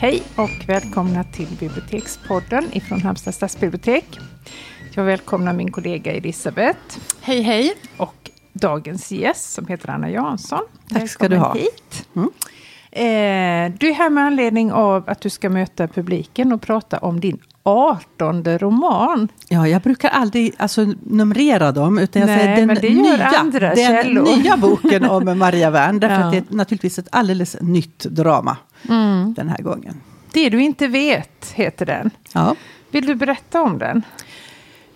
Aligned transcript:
Hej 0.00 0.22
och 0.36 0.64
välkomna 0.66 1.24
till 1.24 1.48
Bibliotekspodden 1.60 2.64
ifrån 2.72 3.00
Halmstad 3.00 3.34
stadsbibliotek. 3.34 4.18
Jag 4.94 5.04
välkomnar 5.04 5.52
min 5.52 5.72
kollega 5.72 6.12
Elisabeth. 6.12 6.98
Hej 7.20 7.42
hej. 7.42 7.74
Och 7.96 8.30
dagens 8.52 9.12
gäst 9.12 9.52
som 9.52 9.66
heter 9.66 9.90
Anna 9.90 10.10
Jansson. 10.10 10.60
Tack 10.88 11.10
ska 11.10 11.28
du 11.28 11.36
ha. 11.36 11.54
hit. 11.54 12.08
Mm. 12.16 12.30
Eh, 12.92 13.78
du 13.78 13.88
är 13.88 13.94
här 13.94 14.10
med 14.10 14.24
anledning 14.24 14.72
av 14.72 15.04
att 15.06 15.20
du 15.20 15.30
ska 15.30 15.50
möta 15.50 15.88
publiken 15.88 16.52
och 16.52 16.62
prata 16.62 16.98
om 16.98 17.20
din 17.20 17.38
artonde 17.62 18.58
roman. 18.58 19.28
Ja, 19.48 19.68
jag 19.68 19.82
brukar 19.82 20.08
aldrig 20.08 20.54
alltså, 20.56 20.94
numrera 21.02 21.72
dem, 21.72 21.98
utan 21.98 22.20
jag 22.20 22.26
Nej, 22.26 22.38
säger 22.38 22.56
den, 22.56 22.66
men 22.66 22.76
det 22.80 22.94
nya, 22.94 23.26
andra 23.26 23.74
den 23.74 24.14
nya 24.14 24.56
boken 24.56 25.04
om 25.04 25.24
Maria 25.38 25.70
Wern. 25.70 26.00
Därför 26.00 26.20
ja. 26.20 26.24
att 26.24 26.32
det 26.32 26.38
är 26.38 26.44
naturligtvis 26.48 26.98
ett 26.98 27.08
alldeles 27.10 27.56
nytt 27.60 27.98
drama 27.98 28.56
mm. 28.88 29.34
den 29.34 29.48
här 29.48 29.58
gången. 29.58 30.00
Det 30.32 30.50
du 30.50 30.62
inte 30.62 30.88
vet 30.88 31.52
heter 31.54 31.86
den. 31.86 32.10
Ja. 32.32 32.56
Vill 32.90 33.06
du 33.06 33.14
berätta 33.14 33.62
om 33.62 33.78
den? 33.78 34.02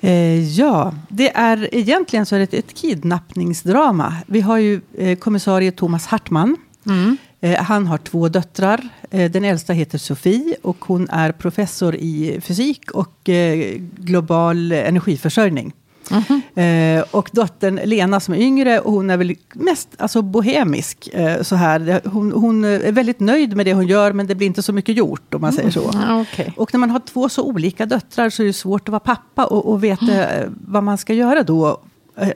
Eh, 0.01 0.59
ja, 0.59 0.95
det 1.09 1.37
är 1.37 1.75
egentligen 1.75 2.27
så 2.27 2.37
är 2.37 2.39
det 2.39 2.55
ett, 2.55 2.75
kidnappningsdrama. 2.75 4.15
Vi 4.27 4.41
har 4.41 4.59
ju 4.59 4.81
eh, 4.99 5.19
kommissarie 5.19 5.73
Thomas 5.73 6.07
Hartman. 6.07 6.57
Mm. 6.87 7.17
Eh, 7.41 7.63
han 7.63 7.87
har 7.87 7.99
två 7.99 8.29
döttrar. 8.29 8.89
Eh, 9.11 9.31
den 9.31 9.45
äldsta 9.45 9.73
heter 9.73 9.99
Sofie 9.99 10.57
och 10.63 10.85
hon 10.85 11.09
är 11.11 11.33
professor 11.33 11.95
i 11.95 12.41
fysik 12.41 12.91
och 12.91 13.29
eh, 13.29 13.77
global 13.97 14.73
energiförsörjning. 14.73 15.73
Mm 16.11 16.23
-hmm. 16.23 17.03
och 17.11 17.31
dottern 17.33 17.81
Lena 17.85 18.21
som 18.21 18.35
är 18.35 18.39
yngre, 18.39 18.81
hon 18.85 19.11
är 19.11 19.17
väl 19.17 19.35
mest 19.55 19.89
alltså, 19.99 20.23
bohemisk. 20.23 21.09
så 21.43 21.57
här. 21.57 22.01
Hon, 22.05 22.33
hon, 22.33 22.65
är 22.65 22.93
väldigt 22.93 23.21
nöjd 23.21 23.57
med 23.57 23.67
det 23.67 23.75
hon 23.75 23.87
gör, 23.87 24.13
men 24.13 24.27
det 24.27 24.35
blir 24.35 24.47
inte 24.47 24.63
så 24.63 24.73
mycket 24.73 24.97
gjort 24.97 25.35
om 25.35 25.41
man 25.41 25.53
säger 25.53 25.71
så. 25.71 25.91
Mm, 25.91 26.21
okay. 26.21 26.51
Och 26.57 26.75
när 26.75 26.79
man 26.79 26.91
har 26.91 27.01
två 27.01 27.29
så 27.29 27.43
olika 27.43 27.87
döttrar 27.87 28.31
så 28.31 28.43
är 28.43 28.47
det 28.47 28.53
svårt 28.53 28.89
att 28.89 28.93
vara 28.93 29.01
pappa 29.01 29.45
och, 29.45 29.73
och 29.73 29.85
veta 29.85 30.13
mm. 30.13 30.55
vad 30.67 30.83
man 30.83 30.99
ska 30.99 31.15
göra 31.15 31.43
då. 31.43 31.81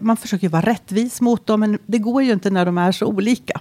Man 0.00 0.16
försöker 0.16 0.48
vara 0.48 0.62
rättvis 0.62 1.20
mot 1.20 1.46
dem, 1.46 1.60
men 1.60 1.78
det 1.86 1.98
går 1.98 2.22
ju 2.22 2.32
inte 2.32 2.50
när 2.50 2.66
de 2.66 2.78
är 2.78 2.92
så 2.92 3.06
olika. 3.06 3.60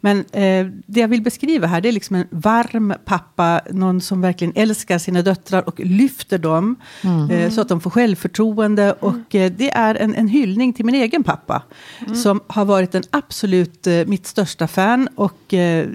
Men 0.00 0.18
eh, 0.18 0.66
det 0.86 1.00
jag 1.00 1.08
vill 1.08 1.22
beskriva 1.22 1.66
här, 1.66 1.80
det 1.80 1.88
är 1.88 1.92
liksom 1.92 2.16
en 2.16 2.26
varm 2.30 2.94
pappa, 3.04 3.60
någon 3.70 4.00
som 4.00 4.20
verkligen 4.20 4.52
älskar 4.56 4.98
sina 4.98 5.22
döttrar 5.22 5.68
och 5.68 5.80
lyfter 5.80 6.38
dem, 6.38 6.76
mm. 7.02 7.30
eh, 7.30 7.50
så 7.50 7.60
att 7.60 7.68
de 7.68 7.80
får 7.80 7.90
självförtroende. 7.90 8.92
Och 8.92 9.34
eh, 9.34 9.52
det 9.56 9.70
är 9.70 9.94
en, 9.94 10.14
en 10.14 10.28
hyllning 10.28 10.72
till 10.72 10.84
min 10.84 10.94
egen 10.94 11.24
pappa, 11.24 11.62
mm. 12.00 12.14
som 12.14 12.40
har 12.46 12.64
varit 12.64 12.94
en 12.94 13.02
absolut 13.10 13.86
eh, 13.86 14.06
mitt 14.06 14.26
största 14.26 14.66
fan. 14.66 15.08
Och 15.14 15.54
eh, 15.54 15.86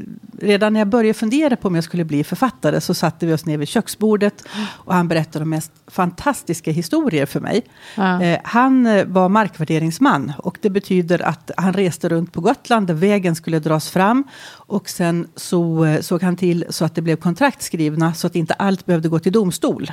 redan 0.41 0.73
när 0.73 0.79
jag 0.79 0.87
började 0.87 1.13
fundera 1.13 1.55
på 1.55 1.67
om 1.67 1.75
jag 1.75 1.83
skulle 1.83 2.05
bli 2.05 2.23
författare, 2.23 2.81
så 2.81 2.93
satte 2.93 3.25
vi 3.25 3.33
oss 3.33 3.45
ner 3.45 3.57
vid 3.57 3.67
köksbordet, 3.67 4.43
och 4.85 4.93
han 4.93 5.07
berättade 5.07 5.39
de 5.39 5.49
mest 5.49 5.71
fantastiska 5.87 6.71
historier 6.71 7.25
för 7.25 7.39
mig. 7.39 7.61
Mm. 7.95 8.39
han 8.43 8.83
var 9.13 9.29
markvärderingsman, 9.29 10.33
och 10.37 10.57
det 10.61 10.69
betyder 10.69 11.21
att 11.21 11.51
han 11.57 11.73
reste 11.73 12.09
runt 12.09 12.33
på 12.33 12.41
Gotland, 12.41 12.87
där 12.87 12.93
vägen 12.93 13.35
skulle 13.35 13.58
dras 13.59 13.89
fram. 13.89 14.23
Och 14.51 14.89
sen 14.89 15.27
så 15.35 15.85
eh, 15.85 16.01
såg 16.01 16.23
han 16.23 16.35
till 16.35 16.65
så 16.69 16.85
att 16.85 16.95
det 16.95 17.01
blev 17.01 17.15
kontrakt 17.15 17.61
skrivna 17.61 18.13
så 18.13 18.27
att 18.27 18.35
inte 18.35 18.53
allt 18.53 18.85
behövde 18.85 19.09
gå 19.09 19.19
till 19.19 19.31
domstol. 19.31 19.91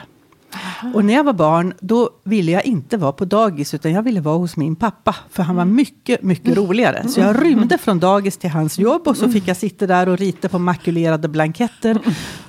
Och 0.95 1.05
när 1.05 1.15
jag 1.15 1.25
var 1.25 1.33
barn, 1.33 1.75
då 1.81 2.11
ville 2.25 2.53
jag 2.53 2.67
inte 2.67 2.97
vara 2.97 3.13
på 3.13 3.25
dagis, 3.25 3.75
utan 3.75 3.93
jag 3.93 4.03
ville 4.03 4.21
vara 4.21 4.37
hos 4.37 4.57
min 4.57 4.77
pappa. 4.77 5.17
För 5.31 5.43
han 5.43 5.57
var 5.57 5.65
mycket, 5.65 6.23
mycket 6.23 6.57
roligare. 6.57 7.09
Så 7.09 7.21
jag 7.21 7.45
rymde 7.45 7.79
från 7.79 8.01
dagis 8.01 8.37
till 8.37 8.51
hans 8.51 8.79
jobb 8.79 9.09
och 9.09 9.17
så 9.17 9.29
fick 9.29 9.49
jag 9.49 9.57
sitta 9.57 9.87
där 9.87 10.09
och 10.09 10.19
rita 10.19 10.49
på 10.49 10.59
makulerade 10.59 11.29
blanketter. 11.29 11.99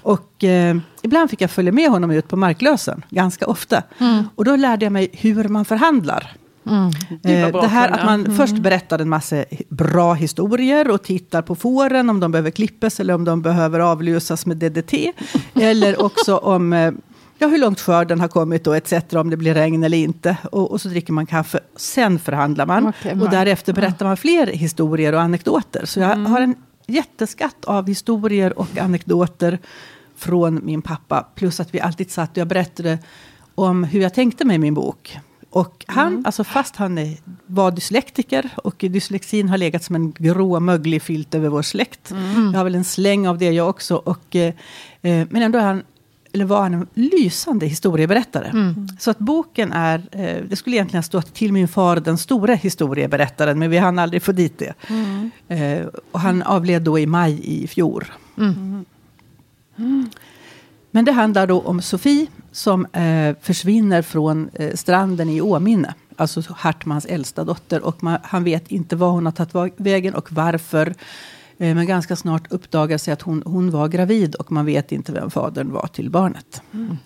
Och 0.01 0.43
eh, 0.43 0.77
ibland 1.01 1.29
fick 1.29 1.41
jag 1.41 1.51
följa 1.51 1.71
med 1.71 1.89
honom 1.89 2.11
ut 2.11 2.27
på 2.27 2.35
Marklösen, 2.35 3.05
ganska 3.09 3.45
ofta. 3.47 3.83
Mm. 3.97 4.23
Och 4.35 4.45
då 4.45 4.55
lärde 4.55 4.85
jag 4.85 4.93
mig 4.93 5.09
hur 5.13 5.47
man 5.47 5.65
förhandlar. 5.65 6.35
Mm. 6.69 7.53
Eh, 7.53 7.61
det 7.61 7.67
här 7.67 7.89
att 7.89 8.05
man 8.05 8.19
mm. 8.19 8.37
först 8.37 8.57
berättar 8.57 8.99
en 8.99 9.09
massa 9.09 9.45
bra 9.69 10.13
historier 10.13 10.91
och 10.91 11.03
tittar 11.03 11.41
på 11.41 11.55
fåren 11.55 12.09
om 12.09 12.19
de 12.19 12.31
behöver 12.31 12.51
klippas 12.51 12.99
eller 12.99 13.13
om 13.13 13.25
de 13.25 13.41
behöver 13.41 13.79
avlösas 13.79 14.45
med 14.45 14.57
DDT. 14.57 14.93
eller 15.53 16.01
också 16.01 16.37
om 16.37 16.73
eh, 16.73 16.91
ja, 17.37 17.47
hur 17.47 17.57
långt 17.57 17.81
skörden 17.81 18.19
har 18.19 18.27
kommit 18.27 18.67
och 18.67 18.77
etc. 18.77 18.93
Om 19.13 19.29
det 19.29 19.37
blir 19.37 19.53
regn 19.53 19.83
eller 19.83 19.97
inte. 19.97 20.37
Och, 20.51 20.71
och 20.71 20.81
så 20.81 20.89
dricker 20.89 21.13
man 21.13 21.25
kaffe. 21.25 21.59
Sen 21.75 22.19
förhandlar 22.19 22.65
man. 22.65 22.87
Okay, 22.87 23.19
och 23.19 23.29
därefter 23.29 23.73
berättar 23.73 24.05
man 24.05 24.17
fler 24.17 24.47
historier 24.47 25.13
och 25.13 25.21
anekdoter. 25.21 25.85
Så 25.85 25.99
jag 25.99 26.11
mm. 26.11 26.25
har 26.25 26.41
en 26.41 26.55
jätteskatt 26.87 27.65
av 27.65 27.87
historier 27.87 28.59
och 28.59 28.77
anekdoter 28.77 29.59
från 30.17 30.65
min 30.65 30.81
pappa. 30.81 31.27
Plus 31.35 31.59
att 31.59 31.73
vi 31.73 31.79
alltid 31.79 32.11
satt 32.11 32.31
och 32.31 32.37
jag 32.37 32.47
berättade 32.47 32.99
om 33.55 33.83
hur 33.83 34.01
jag 34.01 34.13
tänkte 34.13 34.45
med 34.45 34.59
min 34.59 34.73
bok. 34.73 35.17
Och 35.57 35.85
han, 35.87 36.07
mm. 36.07 36.25
alltså 36.25 36.43
fast 36.43 36.75
han 36.75 36.97
är, 36.97 37.17
var 37.45 37.71
dyslektiker 37.71 38.49
och 38.55 38.75
dyslexin 38.77 39.49
har 39.49 39.57
legat 39.57 39.83
som 39.83 39.95
en 39.95 40.11
grå 40.11 40.59
möglig 40.59 41.01
filt 41.01 41.35
över 41.35 41.49
vår 41.49 41.61
släkt. 41.61 42.11
Mm. 42.11 42.51
Jag 42.51 42.59
har 42.59 42.63
väl 42.63 42.75
en 42.75 42.83
släng 42.83 43.27
av 43.27 43.37
det 43.37 43.51
jag 43.51 43.69
också. 43.69 43.95
Och, 43.95 44.35
eh, 44.35 44.53
eh, 45.01 45.27
men 45.29 45.41
ändå 45.41 45.59
är 45.59 45.63
han, 45.63 45.83
eller 46.33 46.45
var 46.45 46.61
han 46.61 46.73
en 46.73 46.87
lysande 46.93 47.65
historieberättare. 47.65 48.47
Mm. 48.47 48.87
Så 48.99 49.11
att 49.11 49.19
boken 49.19 49.73
är, 49.73 50.07
eh, 50.11 50.43
det 50.49 50.55
skulle 50.55 50.75
egentligen 50.75 50.99
ha 50.99 51.03
stått 51.03 51.33
till 51.33 51.53
min 51.53 51.67
far, 51.67 51.95
den 51.95 52.17
stora 52.17 52.55
historieberättaren, 52.55 53.59
men 53.59 53.69
vi 53.69 53.77
hann 53.77 53.99
aldrig 53.99 54.21
få 54.21 54.31
dit 54.31 54.57
det. 54.59 54.73
Mm. 54.87 55.31
Eh, 55.47 55.87
och 56.11 56.19
han 56.19 56.43
avled 56.43 56.81
då 56.81 56.99
i 56.99 57.05
maj 57.05 57.63
i 57.63 57.67
fjol. 57.67 58.05
Men 60.97 61.05
det 61.05 61.11
handlar 61.11 61.47
då 61.47 61.61
om 61.61 61.81
Sofie 61.81 62.27
som 62.51 62.85
eh, 62.85 63.35
försvinner 63.41 64.01
från 64.01 64.49
eh, 64.53 64.73
stranden 64.75 65.29
i 65.29 65.41
Åminne. 65.41 65.93
Alltså 66.15 66.43
Hartmans 66.49 67.05
äldsta 67.05 67.43
dotter. 67.43 67.85
Och 67.85 68.03
man, 68.03 68.19
han 68.23 68.43
vet 68.43 68.67
inte 68.67 68.95
var 68.95 69.09
hon 69.09 69.25
har 69.25 69.45
tagit 69.45 69.73
vägen 69.77 70.15
och 70.15 70.31
varför. 70.31 70.87
Eh, 71.57 71.75
men 71.75 71.85
ganska 71.85 72.15
snart 72.15 72.51
uppdagar 72.51 72.97
sig 72.97 73.13
att 73.13 73.21
hon, 73.21 73.43
hon 73.45 73.71
var 73.71 73.87
gravid 73.87 74.35
och 74.35 74.51
man 74.51 74.65
vet 74.65 74.91
inte 74.91 75.11
vem 75.11 75.31
fadern 75.31 75.71
var 75.71 75.87
till 75.87 76.09
barnet. 76.09 76.61
Mm. 76.73 76.97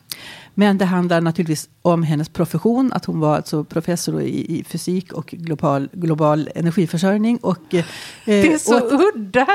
Men 0.53 0.77
det 0.77 0.85
handlar 0.85 1.21
naturligtvis 1.21 1.69
om 1.81 2.03
hennes 2.03 2.29
profession, 2.29 2.93
att 2.93 3.05
hon 3.05 3.19
var 3.19 3.35
alltså 3.35 3.63
professor 3.63 4.21
i, 4.21 4.59
i 4.59 4.63
fysik 4.63 5.13
och 5.13 5.27
global, 5.27 5.89
global 5.93 6.49
energiförsörjning. 6.55 7.37
Och, 7.37 7.73
eh, 7.73 7.85
det 8.25 8.53
är 8.53 8.57
så 8.57 8.77
åt, 8.77 8.91
udda! 9.15 9.47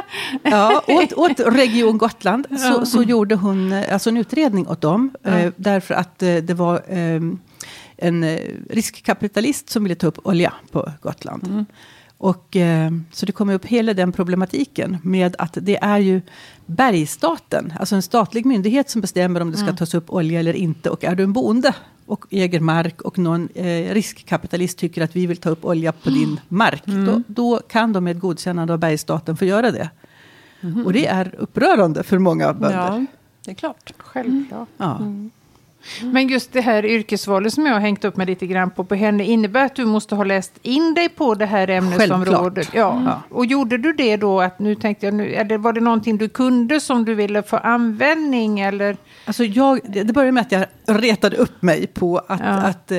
Ja, 0.42 0.82
åt, 0.88 1.12
åt 1.12 1.40
Region 1.40 1.98
Gotland 1.98 2.46
ja. 2.50 2.58
så, 2.58 2.86
så, 2.86 3.02
gjorde 3.02 3.34
hon 3.34 3.72
eh, 3.72 3.92
alltså 3.92 4.10
en 4.10 4.16
utredning 4.16 4.68
åt 4.68 4.80
dem. 4.80 5.10
Ja. 5.22 5.38
Eh, 5.38 5.52
därför 5.56 5.94
att 5.94 6.22
eh, 6.22 6.36
det 6.36 6.54
var 6.54 6.82
eh, 6.88 7.20
en 7.96 8.24
eh, 8.24 8.40
riskkapitalist 8.70 9.70
som 9.70 9.82
ville 9.82 9.94
ta 9.94 10.06
upp 10.06 10.18
olja 10.26 10.52
på 10.70 10.92
Gotland. 11.02 11.46
Mm. 11.46 11.66
Och, 12.18 12.56
eh, 12.56 12.90
så 13.12 13.26
det 13.26 13.32
kommer 13.32 13.54
upp 13.54 13.64
hela 13.64 13.94
den 13.94 14.12
problematiken 14.12 14.98
med 15.02 15.36
att 15.38 15.58
det 15.60 15.76
är 15.76 15.98
ju 15.98 16.20
bergstaten, 16.66 17.72
alltså 17.80 17.94
en 17.94 18.02
statlig 18.02 18.46
myndighet 18.46 18.90
som 18.90 19.00
bestämmer 19.00 19.40
om 19.40 19.50
det 19.50 19.56
ska 19.56 19.66
mm. 19.66 19.76
tas 19.76 19.94
upp 19.94 20.10
olja 20.10 20.40
eller 20.40 20.52
inte. 20.52 20.90
Och 20.90 21.04
är 21.04 21.14
du 21.14 21.22
en 21.22 21.32
bonde 21.32 21.74
och 22.06 22.26
äger 22.30 22.60
mark 22.60 23.02
och 23.02 23.18
någon 23.18 23.48
eh, 23.54 23.94
riskkapitalist 23.94 24.78
tycker 24.78 25.02
att 25.02 25.16
vi 25.16 25.26
vill 25.26 25.36
ta 25.36 25.50
upp 25.50 25.64
olja 25.64 25.92
på 25.92 26.10
din 26.10 26.40
mark, 26.48 26.86
mm. 26.86 27.06
då, 27.06 27.22
då, 27.26 27.60
kan 27.68 27.92
de 27.92 28.04
med 28.04 28.20
godkännande 28.20 28.72
av 28.72 28.78
bergstaten 28.78 29.36
få 29.36 29.44
göra 29.44 29.70
det. 29.70 29.90
Mm. 30.60 30.86
Och 30.86 30.92
det 30.92 31.06
är 31.06 31.34
upprörande 31.38 32.02
för 32.02 32.18
många 32.18 32.52
bönder. 32.52 32.78
Ja, 32.78 33.06
det 33.44 33.50
är 33.50 33.54
klart. 33.54 33.92
Självklart. 33.98 34.68
Ja. 34.76 35.00
Mm. 36.00 36.12
Men 36.12 36.28
just 36.28 36.52
det 36.52 36.60
här 36.60 36.84
yrkesvalet 36.86 37.52
som 37.52 37.66
jag 37.66 37.72
har 37.72 37.80
hängt 37.80 38.04
upp 38.04 38.16
mig 38.16 38.26
lite 38.26 38.46
grann 38.46 38.70
på, 38.70 38.84
på 38.84 38.94
henne 38.94 39.24
innebär 39.24 39.64
att 39.64 39.76
du 39.76 39.84
måste 39.84 40.14
ha 40.14 40.24
läst 40.24 40.52
in 40.62 40.94
dig 40.94 41.08
på 41.08 41.34
det 41.34 41.46
här 41.46 41.70
ämnesområdet. 41.70 42.68
Ja. 42.72 42.92
Mm. 42.92 43.12
Och 43.30 43.46
gjorde 43.46 43.78
du 43.78 43.92
det 43.92 44.16
då, 44.16 44.40
att 44.40 44.58
nu 44.58 44.74
tänkte 44.74 45.06
jag, 45.06 45.14
nu, 45.14 45.34
eller 45.34 45.58
var 45.58 45.72
det 45.72 45.80
någonting 45.80 46.16
du 46.16 46.28
kunde 46.28 46.80
som 46.80 47.04
du 47.04 47.14
ville 47.14 47.42
få 47.42 47.56
användning 47.56 48.60
eller? 48.60 48.96
Alltså 49.24 49.44
jag, 49.44 49.80
det 49.84 50.12
började 50.12 50.32
med 50.32 50.40
att 50.40 50.52
jag 50.52 50.66
retade 50.86 51.36
upp 51.36 51.62
mig 51.62 51.86
på 51.86 52.18
att, 52.18 52.40
ja. 52.40 52.46
att 52.46 52.92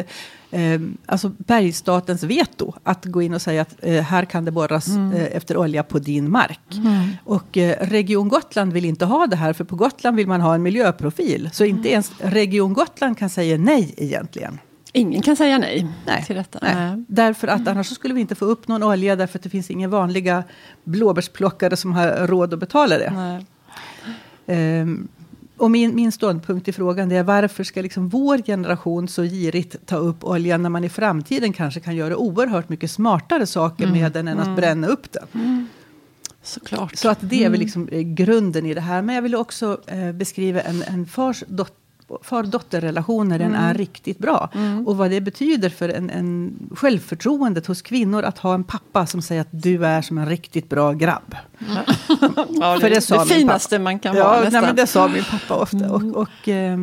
eh, 0.52 0.82
alltså 1.06 1.32
bergsstatens 1.38 2.24
veto. 2.24 2.74
Att 2.84 3.06
gå 3.06 3.22
in 3.22 3.34
och 3.34 3.42
säga 3.42 3.62
att 3.62 3.76
eh, 3.82 4.04
här 4.04 4.26
kan 4.26 4.46
det 4.46 4.52
borras 4.52 4.88
mm. 4.88 5.12
eh, 5.12 5.26
efter 5.38 5.58
olja 5.58 5.84
på 5.84 6.00
din 6.00 6.32
mark. 6.32 6.62
Mm. 6.72 7.08
Och 7.24 7.58
eh, 7.58 7.88
Region 7.88 8.30
Gotland 8.30 8.74
vill 8.74 8.86
inte 8.86 9.06
ha 9.06 9.28
det 9.28 9.36
här, 9.36 9.54
för 9.54 9.64
på 9.64 9.76
Gotland 9.76 10.18
vill 10.18 10.28
man 10.28 10.42
ha 10.42 10.56
en 10.56 10.64
miljöprofil. 10.64 11.50
Så 11.54 11.66
inte 11.66 11.90
ens 11.90 12.12
Region 12.20 12.74
Gotland 12.74 13.18
kan 13.18 13.30
säga 13.30 13.58
nej 13.58 13.94
egentligen. 13.98 14.60
Ingen 14.94 15.22
kan 15.22 15.36
säga 15.36 15.58
nej, 15.58 15.88
nej 16.06 16.24
till 16.26 16.36
detta. 16.36 16.60
Nej. 16.62 17.06
Därför 17.08 17.48
att 17.48 17.68
annars 17.68 17.88
skulle 17.88 18.14
vi 18.14 18.22
inte 18.22 18.36
få 18.36 18.46
upp 18.46 18.68
någon 18.68 18.84
olja, 18.84 19.16
därför 19.16 19.40
att 19.40 19.44
det 19.44 19.50
finns 19.50 19.72
inga 19.72 19.88
vanliga 19.88 20.44
blåbärsplockare 20.84 21.76
som 21.76 21.94
har 21.94 22.28
råd 22.28 22.54
att 22.54 22.60
betala 22.60 22.98
det. 22.98 23.44
Um, 24.46 25.08
och 25.58 25.72
min, 25.72 25.96
min 25.96 26.12
ståndpunkt 26.12 26.68
i 26.68 26.72
frågan 26.72 27.12
är 27.12 27.24
varför 27.24 27.64
ska 27.64 27.82
liksom 27.82 28.10
vår 28.10 28.38
generation 28.38 29.08
så 29.08 29.24
girigt 29.24 29.76
ta 29.86 29.96
upp 29.96 30.24
oljan 30.24 30.64
när 30.64 30.70
man 30.70 30.84
i 30.84 30.90
framtiden 30.90 31.54
kanske 31.54 31.80
kan 31.80 31.96
göra 31.96 32.18
oerhört 32.18 32.70
mycket 32.70 32.92
smartare 32.92 33.46
saker 33.46 33.84
mm. 33.84 34.02
med 34.02 34.12
den 34.12 34.28
än 34.28 34.40
att 34.40 34.46
mm. 34.46 34.56
bränna 34.56 34.88
upp 34.88 35.12
den. 35.12 35.28
Mm. 35.34 35.68
Såklart. 36.42 36.96
Så 36.96 37.10
att 37.10 37.20
det 37.22 37.36
är 37.36 37.40
väl 37.40 37.48
mm. 37.48 37.60
liksom 37.60 37.88
eh, 37.88 38.02
grunden 38.02 38.66
i 38.66 38.74
det 38.74 38.82
här. 38.82 39.02
Men 39.02 39.16
jag 39.16 39.22
vill 39.22 39.36
också 39.36 39.82
eh, 39.86 40.12
beskriva 40.12 40.62
en, 40.62 40.84
en 40.84 41.06
fars 41.06 41.44
dot, 41.48 41.74
far-dotter-relation 42.24 43.28
när 43.28 43.40
den 43.40 43.56
mm. 43.56 43.64
är 43.64 43.74
riktigt 43.74 44.20
bra. 44.20 44.50
Mm. 44.54 44.88
Och 44.88 44.98
vad 44.98 45.12
det 45.12 45.22
betyder 45.22 45.70
för 45.70 45.90
en, 45.90 46.10
en 46.10 46.54
självförtroendet 46.76 47.66
hos 47.66 47.82
kvinnor 47.82 48.24
att 48.24 48.38
ha 48.38 48.54
en 48.54 48.64
pappa 48.64 49.06
som 49.06 49.22
säger 49.22 49.42
att 49.42 49.48
du 49.52 49.86
är 49.86 50.02
som 50.02 50.18
en 50.18 50.26
riktigt 50.26 50.70
bra 50.70 50.94
grabb. 50.94 51.36
Mm. 51.60 51.84
ja, 52.50 52.78
för 52.82 52.90
det, 52.90 53.08
det, 53.10 53.18
det 53.18 53.26
finaste 53.26 53.80
man 53.80 54.00
kan 54.00 54.16
vara 54.16 54.26
ja, 54.26 54.42
nästan. 54.44 54.52
Nej, 54.52 54.70
men 54.70 54.76
det 54.76 54.88
sa 54.88 55.08
min 55.08 55.24
pappa 55.24 55.56
ofta. 55.56 55.92
Och, 55.92 56.02
mm. 56.02 56.16
och 56.16 56.50
eh, 56.50 56.78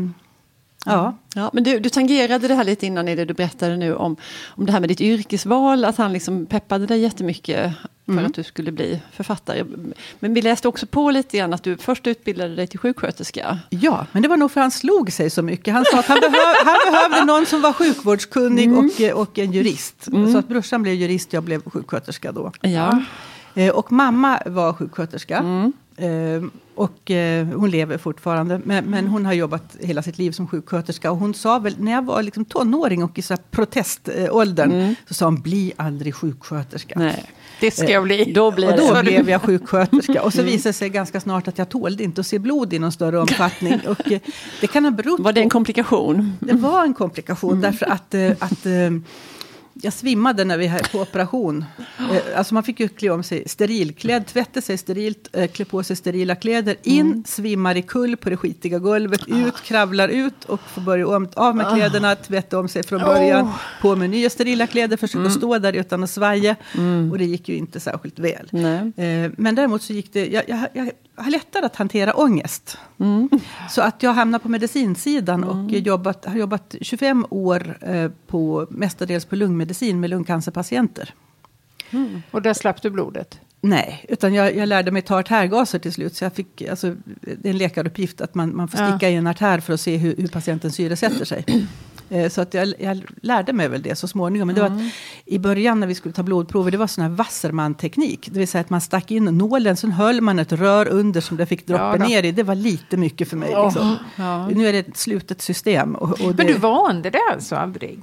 Ja. 0.85 1.17
ja. 1.35 1.51
Men 1.53 1.65
du, 1.65 1.79
du 1.79 1.89
tangerade 1.89 2.49
det 2.49 2.55
här 2.55 2.65
lite 2.65 2.87
innan 2.87 3.09
i 3.09 3.15
det 3.15 3.25
du 3.25 3.35
berättade 3.35 3.77
nu 3.77 3.95
om, 3.95 4.17
om 4.47 4.67
det 4.67 4.73
här 4.73 4.81
med 4.81 4.89
ditt 4.89 5.01
yrkesval, 5.01 5.85
att 5.85 5.97
han 5.97 6.13
liksom 6.13 6.47
peppade 6.47 6.87
dig 6.87 7.01
jättemycket 7.01 7.73
för 8.07 8.13
mm. 8.13 8.27
att 8.27 8.35
du 8.35 8.43
skulle 8.43 8.73
bli 8.73 9.01
författare. 9.13 9.65
Men 10.19 10.35
vi 10.35 10.43
läste 10.43 10.69
också 10.69 10.87
på 10.87 11.11
lite 11.11 11.39
grann 11.39 11.55
att 11.55 11.63
du 11.63 11.77
först 11.77 12.07
utbildade 12.07 12.55
dig 12.55 12.67
till 12.67 12.79
sjuksköterska. 12.79 13.59
Ja, 13.71 14.07
men 14.13 14.23
det 14.23 14.29
var 14.29 14.37
nog 14.37 14.51
för 14.51 14.61
att 14.61 14.65
han 14.65 14.71
slog 14.71 15.13
sig 15.13 15.31
så 15.31 15.43
mycket. 15.43 15.75
Han 15.75 15.85
sa 15.85 15.99
att 15.99 16.07
han, 16.07 16.21
behöv, 16.21 16.55
han 16.65 16.93
behövde 16.93 17.25
någon 17.25 17.47
som 17.47 17.61
var 17.61 17.73
sjukvårdskunnig 17.73 18.65
mm. 18.65 18.91
och, 19.13 19.21
och 19.21 19.39
en 19.39 19.53
jurist. 19.53 20.07
Mm. 20.07 20.33
Så 20.33 20.39
att 20.39 20.49
brorsan 20.49 20.83
blev 20.83 20.95
jurist, 20.95 21.33
jag 21.33 21.43
blev 21.43 21.71
sjuksköterska 21.71 22.33
då. 22.33 22.53
Ja. 22.61 23.03
Eh, 23.55 23.75
och 23.75 23.93
mamma 23.93 24.43
var 24.47 24.73
sjuksköterska. 24.73 25.73
Mm. 25.97 26.45
Eh, 26.45 26.51
och 26.75 27.11
eh, 27.11 27.47
hon 27.47 27.71
lever 27.71 27.99
fortfarande. 27.99 28.61
Men, 28.65 28.85
men, 28.85 29.07
hon 29.07 29.27
har 29.27 29.33
jobbat 29.33 29.77
hela 29.81 30.03
sitt 30.03 30.19
liv 30.19 30.33
som 30.33 30.49
sjuksköterska. 30.49 31.11
Och 31.11 31.19
hon 31.19 31.35
sa 31.35 31.59
väl, 31.59 31.75
när 31.79 31.93
jag 31.93 32.05
var 32.05 32.23
liksom 32.23 32.45
tonåring 32.45 33.05
och 33.05 33.19
i 33.19 33.23
så 33.23 33.37
proteståldern. 33.51 34.73
Mm. 34.73 34.95
Så 35.09 35.15
sa 35.15 35.25
hon, 35.25 35.43
bli 35.43 35.73
aldrig 35.77 36.15
sjuksköterska. 36.15 36.95
Nej, 36.99 37.25
det 37.61 37.71
ska 37.71 37.91
jag 37.91 38.03
bli. 38.03 38.33
Då, 38.33 38.51
blir 38.51 38.73
och 38.73 38.79
då 38.79 39.03
blev 39.03 39.31
jag 39.31 39.43
sjuksköterska. 39.43 40.23
Och 40.23 40.33
så 40.33 40.41
mm. 40.41 40.53
visade 40.53 40.69
det 40.69 40.73
sig 40.73 40.89
ganska 40.89 41.21
snart 41.21 41.49
att 41.49 41.59
jag 41.59 41.69
tålde 41.69 42.05
inte 42.05 42.21
att 42.21 42.27
se 42.27 42.39
blod 42.39 42.73
i 42.73 42.79
någon 42.79 42.93
större 42.93 43.19
omfattning. 43.19 43.81
Och 43.89 44.03
det 44.61 44.67
kan 44.67 44.85
ha 44.85 44.91
berott 44.91 45.21
Var 45.21 45.33
det 45.33 45.41
en 45.41 45.51
komplikation? 45.51 46.33
Det 46.41 46.53
var 46.53 46.85
en 46.85 46.95
komplikation. 46.95 47.51
Mm. 47.51 47.63
Därför 47.63 47.87
att, 47.87 48.15
att 48.43 48.67
jag 49.85 49.93
svimmade 49.93 50.45
när 50.45 50.59
vi 50.59 50.69
var 50.69 50.93
på 50.93 51.01
operation. 51.01 51.65
Eh, 51.99 52.39
alltså 52.39 52.55
man 52.55 52.63
fick 52.63 52.81
ju 52.81 52.89
klä 52.89 53.11
om 53.11 53.23
sig 53.23 53.49
sterilklädd, 53.49 54.27
tvätta 54.27 54.61
sig 54.61 54.79
sterilt, 54.79 55.29
eh, 55.33 55.51
klä 55.51 55.65
på 55.65 55.83
sig 55.83 55.97
sterila 55.97 56.35
kläder. 56.35 56.77
In, 56.83 57.01
mm. 57.01 57.25
svimmar 57.27 57.77
i 57.77 57.83
kull 57.83 58.17
på 58.17 58.31
det 58.31 58.37
skitiga 58.37 58.79
golvet, 58.79 59.21
ut, 59.29 59.63
kravlar 59.63 60.09
ut 60.09 60.45
och 60.45 60.61
får 60.61 60.83
börja 60.83 61.09
om, 61.09 61.29
av 61.35 61.57
med 61.57 61.67
kläderna, 61.75 62.15
tvätta 62.15 62.59
om 62.59 62.69
sig 62.69 62.83
från 62.83 63.01
början. 63.01 63.47
Oh. 63.47 63.57
På 63.83 63.97
med 63.97 64.11
nya 64.11 64.31
sterila 64.31 64.67
kläder, 64.67 64.97
försöka 64.97 65.21
mm. 65.21 65.33
stå 65.33 65.59
där 65.59 65.73
utan 65.73 66.05
att 66.05 66.11
svaja. 66.11 66.57
Mm. 66.75 67.13
Och 67.13 67.19
det 67.19 67.25
gick 67.25 67.49
ju 67.49 67.57
inte 67.57 67.81
särskilt 67.81 68.19
väl. 68.19 68.49
Eh, 68.53 69.31
men 69.37 69.55
däremot 69.55 69.83
så 69.83 69.93
gick 69.93 70.13
det, 70.13 70.27
jag, 70.27 70.45
jag, 70.49 70.69
jag 70.73 70.91
har 71.17 71.31
lättare 71.31 71.67
att 71.67 71.77
hantera 71.77 72.13
ångest. 72.13 72.79
Mm. 73.01 73.29
Så 73.71 73.83
att 73.83 74.03
jag 74.03 74.13
hamnar 74.13 74.39
på 74.39 74.49
medicinsidan 74.49 75.45
och 75.45 75.55
mm. 75.55 75.83
jobbat, 75.83 76.25
har 76.25 76.37
jobbat 76.37 76.75
25 76.81 77.27
år 77.31 77.79
eh, 77.81 78.11
på, 78.27 78.67
mestadels 78.71 79.25
på 79.25 79.37
lungmedicin 79.37 79.74
med 79.83 80.11
lungcancerpatienter. 80.11 81.15
Mm. 81.91 82.23
Och 82.31 82.43
där 82.43 82.55
slapp 82.55 82.83
du 82.83 82.91
blodet? 82.91 83.41
Nej, 83.61 84.05
utan 84.09 84.35
jag, 84.35 84.57
jag 84.57 84.69
lärde 84.69 84.91
mig 84.91 85.03
ta 85.03 85.19
artärgaser 85.19 85.79
till 85.79 85.93
slut. 85.93 86.17
Så 86.17 86.25
jag 86.25 86.33
fick, 86.33 86.63
alltså, 86.63 86.97
det 87.21 87.49
är 87.49 87.51
en 87.51 87.59
läkaruppgift 87.59 88.21
att 88.21 88.35
man, 88.35 88.57
man 88.57 88.69
får 88.69 88.77
sticka 88.79 89.11
ja. 89.11 89.15
i 89.15 89.15
en 89.15 89.27
artär 89.27 89.61
för 89.61 89.73
att 89.73 89.81
se 89.81 89.97
hur, 89.97 90.17
hur 90.17 90.29
patienten 90.29 90.73
syresätter 90.73 91.25
sig. 91.25 91.45
Eh, 92.09 92.29
så 92.29 92.41
att 92.41 92.55
jag, 92.55 92.75
jag, 92.79 93.03
lärde 93.23 93.53
mig 93.53 93.69
väl 93.69 93.83
det 93.83 93.97
så 93.97 94.09
småningom. 94.09 94.47
Men 94.47 94.55
det 94.55 94.63
mm. 94.63 94.77
var 94.77 94.87
att, 94.87 94.93
i 95.25 95.39
början 95.39 95.81
när 95.81 95.87
vi 95.87 95.95
skulle 95.95 96.15
ta 96.15 96.23
blodprover, 96.23 96.71
det 96.71 96.77
var 96.77 96.87
sån 96.87 97.03
här 97.03 97.11
Wasserman-teknik. 97.11 98.29
Det 98.33 98.39
vill 98.39 98.49
säga 98.49 98.61
att 98.61 98.71
man 98.71 98.81
stack 98.81 99.11
in 99.11 99.25
nålen, 99.25 99.77
sen 99.77 99.93
höll 99.93 100.21
man 100.21 100.39
ett 100.39 100.53
rör 100.53 100.89
under 100.89 101.21
som 101.21 101.37
det 101.37 101.47
fick 101.47 101.67
droppa 101.67 101.97
ja, 101.99 102.07
ner 102.07 102.23
i. 102.23 102.33
Det 102.33 102.43
var 102.43 102.55
lite 102.55 102.97
mycket 102.97 103.29
för 103.29 103.37
mig. 103.37 103.49
Liksom. 103.49 103.97
Ja. 104.17 104.49
Nu 104.49 104.69
är 104.69 104.73
det 104.73 104.79
ett 104.79 104.97
slutet 104.97 105.43
system. 105.43 105.95
Och, 105.95 106.11
och 106.11 106.35
Men 106.37 106.47
du 106.47 106.55
vande 106.55 107.11
det 107.11 107.33
alltså 107.33 107.57
aldrig? 107.57 108.01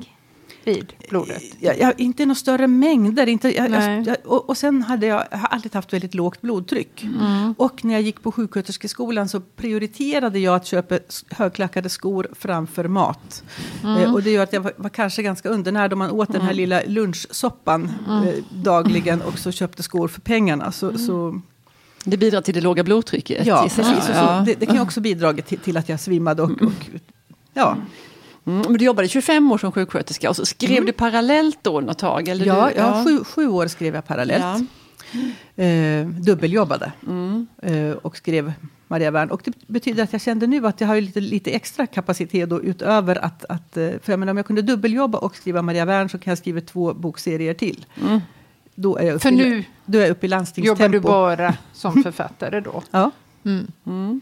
Vid 0.64 0.94
blodet? 1.10 1.44
Jag, 1.60 1.80
jag, 1.80 2.00
inte 2.00 2.24
i 2.24 2.26
några 2.26 2.36
större 2.36 2.68
mängder. 2.68 3.28
Inte, 3.28 3.58
jag, 3.58 3.72
jag, 4.06 4.18
och, 4.24 4.50
och, 4.50 4.58
sen 4.58 4.82
hade 4.82 5.06
jag, 5.06 5.24
jag 5.32 5.38
har 5.38 5.48
alltid 5.48 5.76
haft 5.76 5.94
väldigt 5.94 6.14
lågt 6.14 6.42
blodtryck. 6.42 7.04
Mm. 7.04 7.56
Och 7.58 7.86
när 7.86 7.94
jag 7.94 8.02
gick 8.02 8.24
på 8.24 8.32
sjuksköterskeskolan 8.32 9.30
så 9.30 9.40
prioriterade 9.40 10.40
jag 10.40 10.56
att 10.56 10.66
köpa 10.66 11.00
högklackade 11.30 11.90
skor 11.90 12.28
framför 12.40 12.88
mat. 12.88 13.44
Mm. 13.84 13.98
Eh, 13.98 14.14
och 14.14 14.24
det 14.24 14.32
gör 14.32 14.44
att 14.44 14.54
jag 14.54 14.62
var, 14.62 14.74
var, 14.78 14.90
kanske 14.90 15.24
ganska 15.24 15.50
undernärd 15.50 15.94
om 15.94 16.00
man 16.00 16.12
åt 16.12 16.30
mm. 16.30 16.40
den 16.40 16.42
här 16.42 16.54
mm. 16.54 16.58
lilla 16.58 16.82
lunchsoppan 16.88 17.92
mm. 18.08 18.28
eh, 18.28 18.34
dagligen 18.50 19.22
och 19.22 19.40
så 19.40 19.52
köpte 19.52 19.84
skor 19.84 20.08
för 20.08 20.22
pengarna. 20.22 20.72
Så, 20.72 20.98
så 20.98 21.42
det 22.04 22.18
bidrar 22.18 22.42
till 22.42 22.54
det 22.54 22.62
låga 22.62 22.84
blodtrycket? 22.84 23.48
Ja, 23.48 23.62
precis. 23.64 24.10
Ja. 24.14 24.44
Det, 24.46 24.56
det, 24.56 24.66
kan 24.66 24.80
också 24.80 25.02
bidra 25.02 25.34
till, 25.34 25.60
till, 25.60 25.78
att 25.78 25.90
jag 25.90 26.00
svimmade 26.00 26.42
och, 26.42 26.62
och 26.62 26.90
ja. 27.54 27.78
Mm, 28.46 28.62
men 28.62 28.74
du 28.74 28.86
jobbade 28.86 29.08
25 29.08 29.52
år 29.52 29.58
som 29.58 29.72
sjuksköterska 29.72 30.30
och 30.30 30.36
så 30.36 30.46
skrev 30.46 30.72
mm. 30.72 30.86
du 30.86 30.92
parallellt 30.92 31.60
då 31.62 31.80
något 31.80 32.00
tag? 32.00 32.28
Eller 32.28 32.46
ja, 32.46 32.70
du, 32.74 32.80
ja. 32.80 33.04
Sju, 33.06 33.24
sju, 33.24 33.48
år 33.48 33.68
skrev 33.68 33.96
jag 33.96 34.08
parallellt. 34.08 34.44
Ja. 34.44 35.64
Eh, 35.64 36.08
dubbeljobbade 36.08 36.92
mm. 37.08 37.48
eh, 37.62 37.92
och 37.92 38.18
skrev 38.18 38.54
Maria 38.88 39.12
Wern. 39.12 39.32
Och 39.32 39.42
det 39.46 39.54
betyder 39.68 40.04
att 40.04 40.14
jag 40.14 40.22
kände 40.22 40.48
nu 40.48 40.68
att 40.68 40.82
jag 40.82 40.88
har 40.88 41.02
lite, 41.02 41.20
lite 41.20 41.52
extra 41.52 41.88
kapacitet 41.88 42.50
då 42.50 42.62
utöver 42.62 43.16
att, 43.16 43.46
att 43.46 43.78
eh, 43.78 43.90
för 44.02 44.12
jag 44.12 44.20
menar, 44.20 44.32
om 44.32 44.38
jag 44.38 44.46
kunde 44.46 44.62
dubbeljobba 44.62 45.18
och 45.18 45.36
skriva 45.36 45.62
Maria 45.62 45.86
Wern 45.86 46.10
så 46.10 46.18
kan 46.18 46.32
jag 46.32 46.38
skriva 46.38 46.62
två 46.62 46.94
bokserier 46.94 47.54
till. 47.54 47.86
Mm. 48.02 48.20
Då 48.76 48.98
är 48.98 49.06
jag 49.06 49.14
uppe, 49.16 49.22
för 49.22 49.32
nu 49.32 49.64
då 49.86 49.98
är 49.98 50.02
jag 50.02 50.12
uppe 50.12 50.26
i 50.26 50.30
landstingstempo. 50.30 50.84
Jobbar 50.84 50.90
du 50.90 51.00
bara 51.00 51.58
som 51.74 52.04
författare 52.04 52.60
då? 52.60 52.84
ja. 52.92 53.12
Mm. 53.46 54.22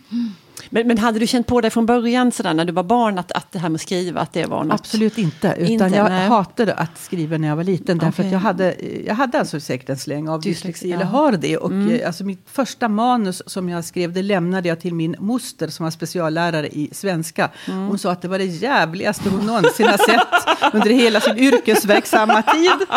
Men, 0.70 0.88
men 0.88 0.98
hade 0.98 1.20
du 1.20 1.28
känt 1.28 1.48
på 1.48 1.62
dig 1.62 1.72
från 1.72 1.86
början 1.86 2.32
sådär, 2.32 2.54
när 2.54 2.66
du 2.66 2.74
var 2.74 2.84
barn 2.84 3.20
att, 3.20 3.32
att 3.32 3.52
det 3.52 3.60
här 3.60 3.70
med 3.70 3.76
att 3.76 3.82
skriva 3.82 4.22
att 4.22 4.34
det 4.34 4.46
var 4.46 4.64
något? 4.64 4.80
Absolut 4.80 5.18
inte. 5.18 5.56
Utan 5.58 5.68
inte, 5.68 5.86
jag 5.86 6.10
nej. 6.10 6.28
hatade 6.28 6.74
att 6.74 6.98
skriva 6.98 7.38
när 7.38 7.48
jag 7.48 7.56
var 7.56 7.64
liten. 7.64 7.98
Okay. 7.98 8.08
Därför 8.08 8.24
att 8.24 8.32
jag 8.32 8.40
hade, 8.40 8.76
jag 9.06 9.16
hade 9.16 9.40
alltså 9.40 9.60
säkert 9.60 9.90
en 9.90 9.98
släng 9.98 10.30
av 10.30 10.42
dyslexi, 10.42 10.92
eller 10.92 11.06
har 11.06 11.32
det. 11.32 11.58
Och 11.58 11.72
mm. 11.72 11.90
Eh, 11.90 12.08
alltså 12.08 12.24
mitt 12.24 12.44
första 12.46 12.88
manus 12.88 13.42
som 13.46 13.70
jag 13.70 13.86
skrev, 13.86 14.14
det 14.14 14.24
lämnade 14.24 14.70
jag 14.70 14.80
till 14.80 14.94
min 14.94 15.16
moster 15.20 15.68
som 15.68 15.84
var 15.84 15.92
speciallärare 15.92 16.68
i 16.68 16.90
svenska. 16.92 17.50
Mm. 17.68 17.88
Hon 17.88 18.00
sa 18.00 18.12
att 18.12 18.22
det 18.22 18.28
var 18.28 18.38
det 18.38 18.46
jävligaste 18.46 19.30
hon 19.30 19.46
någonsin 19.46 19.88
har 19.88 19.98
sett 19.98 20.74
under 20.74 20.90
hela 20.90 21.22
sin 21.22 21.38
yrkesverksamma 21.38 22.42
tid. 22.42 22.72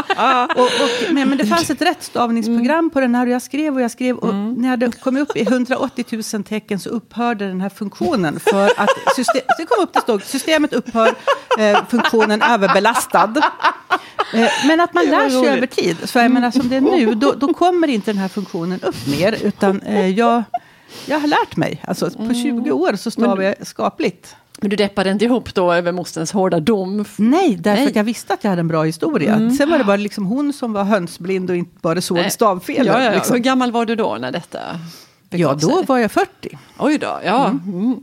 och, 0.57 0.65
och, 0.65 1.13
nej, 1.13 1.25
men 1.25 1.39
det 1.39 1.47
fanns 1.47 1.71
ett 1.71 1.83
rättstavningsprogram 1.83 2.79
mm. 2.79 2.91
på 2.91 3.01
den 3.01 3.15
här 3.15 3.27
och 3.27 3.33
jag 3.33 3.43
skrev 3.43 3.75
och 3.75 3.81
jag 3.81 3.91
skrev. 3.91 4.17
Och 4.17 4.31
mm. 4.31 4.55
när 4.55 4.69
hade 4.69 4.91
kommit 4.91 5.23
upp 5.23 5.37
i 5.37 5.43
180 5.43 6.05
000 6.35 6.45
tecken 6.45 6.79
så 6.79 6.91
upphörde 6.91 7.52
den 7.53 7.61
här 7.61 7.69
funktionen 7.69 8.41
för 8.41 8.65
att 8.77 8.91
system, 9.17 9.43
det 9.59 9.67
kom 9.67 9.85
upp 9.85 9.93
det 9.93 10.01
stod 10.01 10.23
systemet 10.23 10.73
upphör, 10.73 11.15
eh, 11.59 11.85
funktionen 11.89 12.43
överbelastad. 12.43 13.35
Eh, 14.35 14.49
men 14.67 14.81
att 14.81 14.95
man 14.95 15.05
lär 15.05 15.31
sig 15.31 15.49
över 15.49 15.67
tid. 15.67 15.97
Så 16.05 16.19
jag 16.19 16.31
menar 16.31 16.51
som 16.51 16.69
det 16.69 16.77
är 16.77 16.81
nu, 16.81 17.15
då, 17.15 17.33
då 17.33 17.55
kommer 17.55 17.89
inte 17.89 18.13
den 18.13 18.19
här 18.19 18.29
funktionen 18.29 18.81
upp 18.83 19.07
mer. 19.07 19.37
Utan 19.43 19.81
eh, 19.81 20.09
jag, 20.09 20.43
jag 21.07 21.19
har 21.19 21.29
lärt 21.29 21.57
mig. 21.57 21.83
Alltså 21.85 22.11
på 22.11 22.35
20 22.35 22.49
mm. 22.49 22.73
år 22.73 22.97
så 22.97 23.11
stavar 23.11 23.43
jag 23.43 23.67
skapligt. 23.67 24.37
Men 24.61 24.71
du 24.71 24.77
deppade 24.77 25.11
inte 25.11 25.25
ihop 25.25 25.55
då 25.55 25.73
över 25.73 25.93
mosterns 25.93 26.33
hårda 26.33 26.61
dom? 26.61 27.05
Nej, 27.17 27.57
därför 27.61 27.81
Nej. 27.81 27.89
att 27.89 27.97
jag 27.97 28.05
visste 28.05 28.35
att 28.35 28.45
jag 28.45 28.51
hade 28.51 28.61
en 28.61 28.69
bra 28.69 28.83
historia. 28.83 29.35
Mm. 29.35 29.51
Sen 29.51 29.71
var 29.71 29.79
det 29.79 29.85
bara 29.85 29.97
liksom 29.97 30.27
hon 30.27 30.53
som 30.53 30.73
var 30.73 30.85
hönsblind 30.85 31.51
och 31.51 31.57
inte 31.57 31.79
bara 31.81 32.01
såg 32.01 32.31
stavfel. 32.31 32.87
Ja, 32.87 33.03
ja, 33.03 33.15
liksom. 33.15 33.35
Hur 33.35 33.43
gammal 33.43 33.73
var 33.73 33.87
du 33.87 33.97
då 33.97 34.17
när 34.21 34.33
detta 34.33 34.59
Ja, 35.33 35.55
då 35.55 35.83
var 35.83 35.99
jag 35.99 36.13
40. 36.13 36.59
Oj 36.79 36.99
då, 36.99 37.21
ja. 37.25 37.47
Mm. 37.49 38.01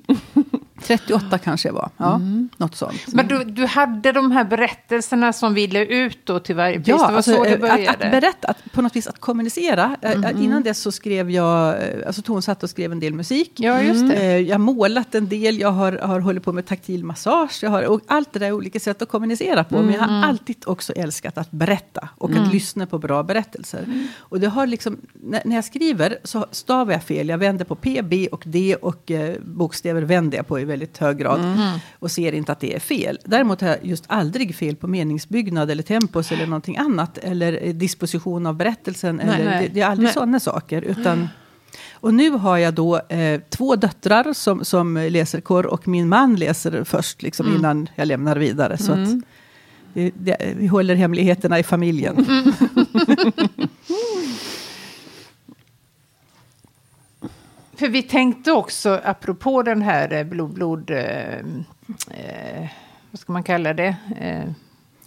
38 0.83 1.38
kanske 1.38 1.67
jag 1.67 1.74
var. 1.74 1.89
Ja, 1.98 2.15
mm. 2.15 2.50
Något 2.57 2.75
sånt. 2.75 3.07
Men 3.07 3.27
du, 3.27 3.43
du 3.43 3.65
hade 3.65 4.12
de 4.12 4.31
här 4.31 4.43
berättelserna 4.43 5.33
som 5.33 5.53
ville 5.53 5.86
ut 5.86 6.19
då 6.24 6.39
till 6.39 6.55
varje 6.55 6.75
pris? 6.75 6.88
Ja, 6.88 6.95
det 6.95 7.03
var 7.03 7.12
alltså, 7.12 7.31
så 7.31 7.43
det 7.43 7.57
började? 7.57 7.89
Att, 7.89 8.03
att 8.03 8.12
berätta, 8.12 8.48
att 8.48 8.71
på 8.71 8.81
något 8.81 8.95
vis 8.95 9.07
att 9.07 9.19
kommunicera. 9.19 9.95
Mm. 10.01 10.43
Innan 10.43 10.63
dess 10.63 10.79
så 10.79 10.91
skrev 10.91 11.31
jag, 11.31 11.69
eh, 11.69 12.07
alltså 12.07 12.21
tonsatt 12.21 12.63
och 12.63 12.69
skrev 12.69 12.91
en 12.91 13.00
del 13.00 13.13
musik. 13.13 13.51
Ja, 13.55 13.81
just 13.81 14.07
det. 14.07 14.15
Eh, 14.15 14.38
jag 14.38 14.53
har 14.53 14.59
målat 14.59 15.15
en 15.15 15.29
del, 15.29 15.59
jag 15.59 15.71
har, 15.71 15.91
har 15.91 16.19
hållit 16.19 16.43
på 16.43 16.51
med 16.51 16.65
taktil 16.65 17.03
massage. 17.03 17.59
Jag 17.63 17.69
har, 17.69 17.83
och 17.83 18.01
allt 18.07 18.33
det 18.33 18.39
där 18.39 18.48
är 18.48 18.51
olika 18.51 18.79
sätt 18.79 19.01
att 19.01 19.09
kommunicera 19.09 19.63
på. 19.63 19.75
Mm. 19.75 19.86
Men 19.86 19.95
jag 19.95 20.01
har 20.01 20.09
mm. 20.09 20.29
alltid 20.29 20.55
också 20.65 20.93
älskat 20.93 21.38
att 21.38 21.51
berätta 21.51 22.09
och 22.17 22.29
att 22.29 22.38
mm. 22.38 22.50
lyssna 22.50 22.86
på 22.86 22.98
bra 22.98 23.24
berättelser. 23.24 23.83
Mm. 23.83 24.07
Och 24.17 24.39
det 24.39 24.48
har 24.48 24.67
liksom, 24.67 24.98
när, 25.13 25.41
när 25.45 25.55
jag 25.55 25.65
skriver 25.65 26.17
så 26.24 26.45
stavar 26.51 26.93
jag 26.93 27.03
fel. 27.03 27.29
Jag 27.29 27.38
vänder 27.38 27.65
på 27.65 27.75
P, 27.75 28.01
B 28.03 28.27
och 28.31 28.43
D 28.45 28.75
och 28.75 29.12
eh, 29.12 29.36
bokstäver 29.41 30.01
vänder 30.01 30.38
jag 30.38 30.48
på 30.48 30.59
väldigt 30.69 30.97
hög 30.97 31.17
grad. 31.17 31.39
Mm. 31.39 31.79
Och 31.99 32.11
ser 32.11 32.31
inte 32.31 32.51
att 32.51 32.59
det 32.59 32.75
är 32.75 32.79
fel. 32.79 33.19
Däremot 33.25 33.61
har 33.61 33.67
jag 33.67 33.77
just 33.81 34.03
aldrig 34.07 34.55
fel 34.55 34.75
på 34.75 34.88
meningsbyggnad 34.88 35.71
eller 35.71 35.83
tempos 35.83 36.31
eller 36.31 36.45
någonting 36.45 36.77
annat. 36.77 37.17
Eller 37.17 37.59
eh, 37.63 37.73
disposition 37.73 38.45
av 38.45 38.55
berättelsen. 38.55 39.15
Nej, 39.15 39.35
eller, 39.35 39.45
nej. 39.45 39.67
Det, 39.67 39.73
det, 39.73 39.81
är 39.81 39.88
aldrig 39.88 40.09
sådana 40.09 40.39
saker. 40.39 40.81
Utan, 40.81 41.29
och 41.91 42.13
nu 42.13 42.29
har 42.29 42.57
jag 42.57 42.73
då 42.73 42.99
eh, 43.09 43.41
två 43.49 43.75
döttrar 43.75 44.33
som, 44.33 44.65
som 44.65 44.97
läser 44.97 45.41
korr 45.41 45.65
och 45.65 45.88
min 45.88 46.09
man 46.09 46.35
läser 46.35 46.83
först 46.83 47.21
liksom, 47.21 47.45
mm. 47.45 47.59
innan 47.59 47.89
jag 47.95 48.07
lämnar 48.07 48.35
vidare. 48.35 48.77
Så 48.77 48.93
mm. 48.93 49.03
att, 49.03 49.23
det, 49.93 50.11
det, 50.17 50.53
vi 50.57 50.67
håller 50.67 50.95
hemligheterna 50.95 51.59
i 51.59 51.63
familjen. 51.63 52.25
För 57.79 57.88
vi 57.88 58.03
tänkte 58.03 58.51
också, 58.51 59.01
apropå 59.03 59.63
den 59.63 59.81
här 59.81 60.13
eh, 60.13 60.24
blod, 60.24 60.53
blod 60.53 60.89
eh, 60.91 61.38
eh, 62.09 62.67
vad 63.12 63.19
ska 63.19 63.33
man 63.33 63.43
kalla 63.43 63.74
det? 63.74 63.95
Eh, 64.19 64.51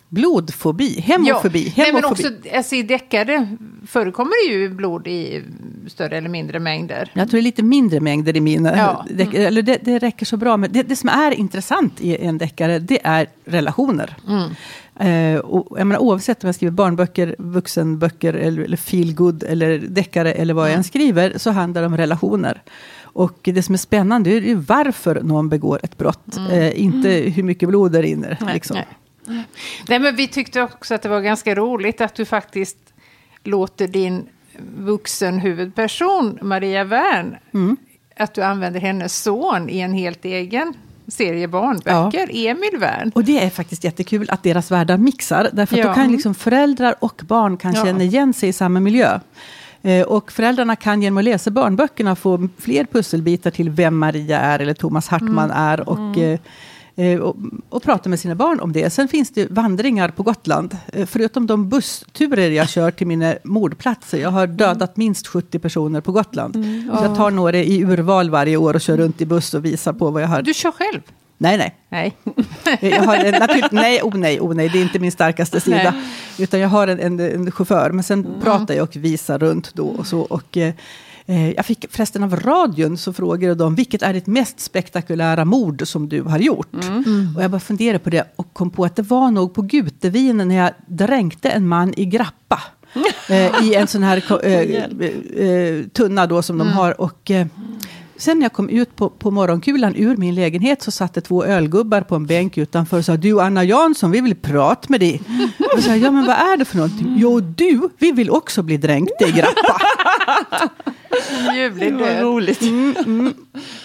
Blodfobi, 0.09 1.01
hemofobi. 1.01 1.73
Ja, 1.77 1.85
nej, 1.85 1.93
men 1.93 2.05
också 2.05 2.29
alltså, 2.55 2.75
i 2.75 2.83
deckare 2.83 3.57
förekommer 3.87 4.49
det 4.49 4.55
ju 4.55 4.69
blod 4.69 5.07
i 5.07 5.43
större 5.87 6.17
eller 6.17 6.29
mindre 6.29 6.59
mängder. 6.59 7.11
Jag 7.13 7.31
tror 7.31 7.39
det 7.39 7.41
är 7.41 7.43
lite 7.43 7.63
mindre 7.63 8.01
mängder 8.01 8.37
i 8.37 8.41
mina. 8.41 8.77
Ja. 8.77 9.07
Deck, 9.11 9.35
eller 9.35 9.63
det, 9.63 9.79
det, 9.83 9.99
räcker 9.99 10.27
så 10.27 10.37
bra. 10.37 10.57
Men 10.57 10.73
det, 10.73 10.83
det, 10.83 10.97
som 10.97 11.09
är 11.09 11.31
intressant 11.31 12.01
i 12.01 12.17
en 12.17 12.39
deckare, 12.39 12.79
det 12.79 13.01
är 13.05 13.27
relationer. 13.45 14.17
Mm. 14.29 14.51
Eh, 15.01 15.39
och, 15.39 15.79
jag 15.79 15.87
menar, 15.87 16.01
oavsett 16.01 16.45
om 16.45 16.49
jag 16.49 16.55
skriver 16.55 16.71
barnböcker, 16.71 17.37
vuxenböcker 17.39 18.35
eller, 18.35 18.63
eller 18.63 18.77
feelgood 18.77 19.43
eller 19.43 19.79
deckare 19.79 20.33
eller 20.33 20.55
vad 20.55 20.69
jag 20.69 20.75
än 20.77 20.85
skriver, 20.85 21.39
så 21.39 21.51
handlar 21.51 21.81
det 21.81 21.87
om 21.87 21.97
relationer. 21.97 22.63
Och 23.03 23.39
det 23.43 23.63
som 23.63 23.75
är 23.75 23.79
spännande 23.79 24.31
är 24.31 24.41
ju 24.41 24.55
varför 24.55 25.23
någon 25.23 25.49
begår 25.49 25.81
ett 25.83 25.99
brott, 25.99 26.37
mm. 26.37 26.51
eh, 26.51 26.83
inte 26.83 27.19
mm. 27.19 27.33
hur 27.33 27.43
mycket 27.43 27.69
blod 27.69 27.93
det 27.93 28.03
rinner. 28.03 28.39
Nej, 28.41 28.55
liksom. 28.55 28.77
nej. 28.77 28.87
Nej, 29.89 29.99
men 29.99 30.17
vi 30.17 30.29
tyckte 30.29 30.63
också 30.63 30.95
att 30.95 31.03
det 31.03 31.09
var 31.09 31.21
ganska 31.21 31.55
roligt 31.55 32.01
att 32.01 32.15
du 32.15 32.25
faktiskt 32.25 32.79
låter 33.45 33.89
din 33.89 34.29
vuxen 34.79 35.39
huvudperson, 35.39 36.39
Maria 36.43 36.85
Wern, 36.85 37.37
mm. 37.55 37.77
att 38.17 38.35
du 38.35 38.43
använder 38.43 38.81
hennes 38.81 39.23
son 39.23 39.69
i 39.69 39.81
en 39.81 39.93
helt 39.93 40.25
egen 40.25 40.75
serie 41.09 41.49
barnböcker, 41.49 42.29
ja. 42.31 42.51
Emil 42.51 42.81
Wern. 42.81 43.13
Och 43.15 43.25
det 43.25 43.45
är 43.45 43.51
faktiskt 43.51 43.85
jättekul 43.85 44.31
att 44.31 44.43
deras 44.43 44.71
världar 44.71 44.97
mixar, 44.97 45.49
därför 45.53 45.77
ja. 45.77 45.89
då 45.89 45.95
kan 45.95 46.13
liksom 46.13 46.35
föräldrar 46.35 46.95
och 46.99 47.23
barn 47.25 47.57
kan 47.57 47.75
ja. 47.75 47.85
känna 47.85 48.03
igen 48.03 48.33
sig 48.33 48.49
i 48.49 48.53
samma 48.53 48.81
miljö. 48.81 49.21
Eh, 49.83 50.03
och 50.03 50.33
föräldrarna 50.33 50.77
kan 50.77 51.03
genom 51.03 51.19
att 51.19 51.25
läsa 51.25 51.51
barnböckerna 51.51 52.17
få 52.17 52.49
fler 52.59 52.85
pusselbitar 52.85 53.51
till 53.51 53.71
vem 53.71 53.99
Maria 53.99 54.41
är 54.41 54.59
eller 54.59 54.75
Thomas 54.75 55.09
Hartman 55.09 55.51
mm. 55.51 55.57
är. 55.57 55.89
Och, 55.89 56.17
mm. 56.17 56.39
Eh, 56.97 57.21
och, 57.21 57.37
och 57.69 57.83
prata 57.83 58.09
med 58.09 58.21
sina 58.21 58.35
barn 58.35 58.61
om 58.61 58.73
det. 58.73 58.91
Sen 58.91 59.09
finns 59.09 59.31
det 59.31 59.51
vandringar 59.51 60.09
på 60.09 60.23
Gotland. 60.23 60.77
Eh, 60.93 61.07
förutom 61.07 61.47
de 61.47 61.69
bussturer 61.69 62.51
jag 62.51 62.69
kör 62.69 62.91
till 62.91 63.07
mina 63.07 63.35
mordplatser. 63.45 64.19
Jag 64.19 64.31
har 64.31 64.47
dödat 64.47 64.97
minst 64.97 65.27
70 65.27 65.59
personer 65.59 66.01
på 66.01 66.13
Gotland. 66.13 66.57
Mm, 66.57 66.91
ja. 66.93 67.05
Jag 67.05 67.17
tar 67.17 67.31
några 67.31 67.59
i 67.59 67.83
urval 67.85 68.31
varje 68.31 68.57
år 68.57 68.75
och 68.75 68.81
kör 68.81 68.97
runt 68.97 69.21
i 69.21 69.27
buss 69.27 69.55
och 69.55 69.65
visar 69.65 69.93
på 69.93 70.11
vad 70.11 70.23
jag 70.23 70.29
har. 70.29 70.43
Du 70.43 70.55
kör 70.55 70.71
själv? 70.71 71.01
Nej, 71.43 71.59
nej. 71.59 71.77
Nej. 71.89 72.17
jag 72.81 73.03
har 73.03 73.41
naturligt, 73.41 73.73
nej, 73.73 74.03
oh 74.03 74.17
nej, 74.17 74.41
oh 74.41 74.55
nej, 74.55 74.69
det 74.69 74.79
är 74.79 74.83
inte 74.83 74.99
min 74.99 75.13
starkaste 75.13 75.61
sida. 75.61 75.91
Nej. 75.91 76.03
Utan 76.39 76.61
jag 76.61 76.69
har 76.69 76.89
en, 76.89 77.01
en, 77.01 77.21
en 77.21 77.51
chaufför, 77.51 77.91
men 77.91 78.05
sen 78.05 78.25
mm. 78.27 78.41
pratar 78.41 78.75
jag 78.75 78.83
och 78.89 78.97
visar 78.97 79.39
runt 79.39 79.75
då 79.75 79.89
och 79.89 80.07
så. 80.07 80.21
Och, 80.21 80.57
eh, 80.57 80.75
Eh, 81.27 81.51
jag 81.51 81.67
fick 81.67 81.87
förresten 81.91 82.23
av 82.23 82.37
radion 82.37 82.97
så 82.97 83.13
frågade 83.13 83.55
de 83.55 83.75
vilket 83.75 84.03
är 84.03 84.13
ditt 84.13 84.27
mest 84.27 84.61
spektakulära 84.61 85.45
mord 85.45 85.87
som 85.87 86.09
du 86.09 86.23
har 86.23 86.39
gjort? 86.39 86.75
Mm. 86.75 87.05
Mm. 87.07 87.37
Och 87.37 87.43
jag 87.43 87.51
bara 87.51 87.61
funderade 87.61 87.99
på 87.99 88.11
det 88.11 88.25
och 88.37 88.55
kom 88.55 88.71
på 88.71 88.85
att 88.85 88.97
det 88.97 89.03
var 89.03 89.31
nog 89.31 89.55
på 89.55 89.63
Gutevinen 89.63 90.49
när 90.49 90.57
jag 90.57 90.71
dränkte 90.87 91.51
en 91.51 91.69
man 91.69 91.95
i 91.97 92.05
grappa. 92.05 92.61
eh, 93.29 93.65
I 93.65 93.75
en 93.75 93.87
sån 93.87 94.03
här 94.03 94.45
eh, 94.45 95.47
eh, 95.47 95.85
tunna 95.93 96.27
då 96.27 96.43
som 96.43 96.61
mm. 96.61 96.67
de 96.67 96.73
har. 96.73 97.01
Och, 97.01 97.31
eh, 97.31 97.47
Sen 98.17 98.39
när 98.39 98.45
jag 98.45 98.53
kom 98.53 98.69
ut 98.69 98.97
på, 98.97 99.11
på 99.11 99.31
morgonkulan 99.31 99.95
ur 99.97 100.17
min 100.17 100.35
lägenhet 100.35 100.83
så 100.83 100.91
satt 100.91 101.15
det 101.15 101.21
två 101.21 101.45
ölgubbar 101.45 102.01
på 102.01 102.15
en 102.15 102.27
bänk 102.27 102.59
utanför 102.59 102.99
och 102.99 103.05
sa 103.05 103.17
Du 103.17 103.41
Anna 103.41 103.65
Jansson, 103.65 104.11
vi 104.11 104.21
vill 104.21 104.35
prata 104.35 104.87
med 104.89 105.01
dig. 105.01 105.23
Och 105.59 105.73
jag 105.73 105.83
sa, 105.83 105.97
ja 105.97 106.11
men 106.11 106.27
vad 106.27 106.37
är 106.37 106.57
det 106.57 106.65
för 106.65 106.77
någonting? 106.77 107.15
Jo 107.17 107.41
du, 107.41 107.89
vi 107.99 108.13
vill 108.13 108.31
också 108.31 108.63
bli 108.63 108.77
dränkta 108.77 109.29
i 109.29 109.33
grappa. 109.33 109.81
Ljuvlig 111.55 111.99
död. 111.99 112.23
roligt. 112.23 112.63
Mm, 112.63 112.97
mm. 112.97 113.35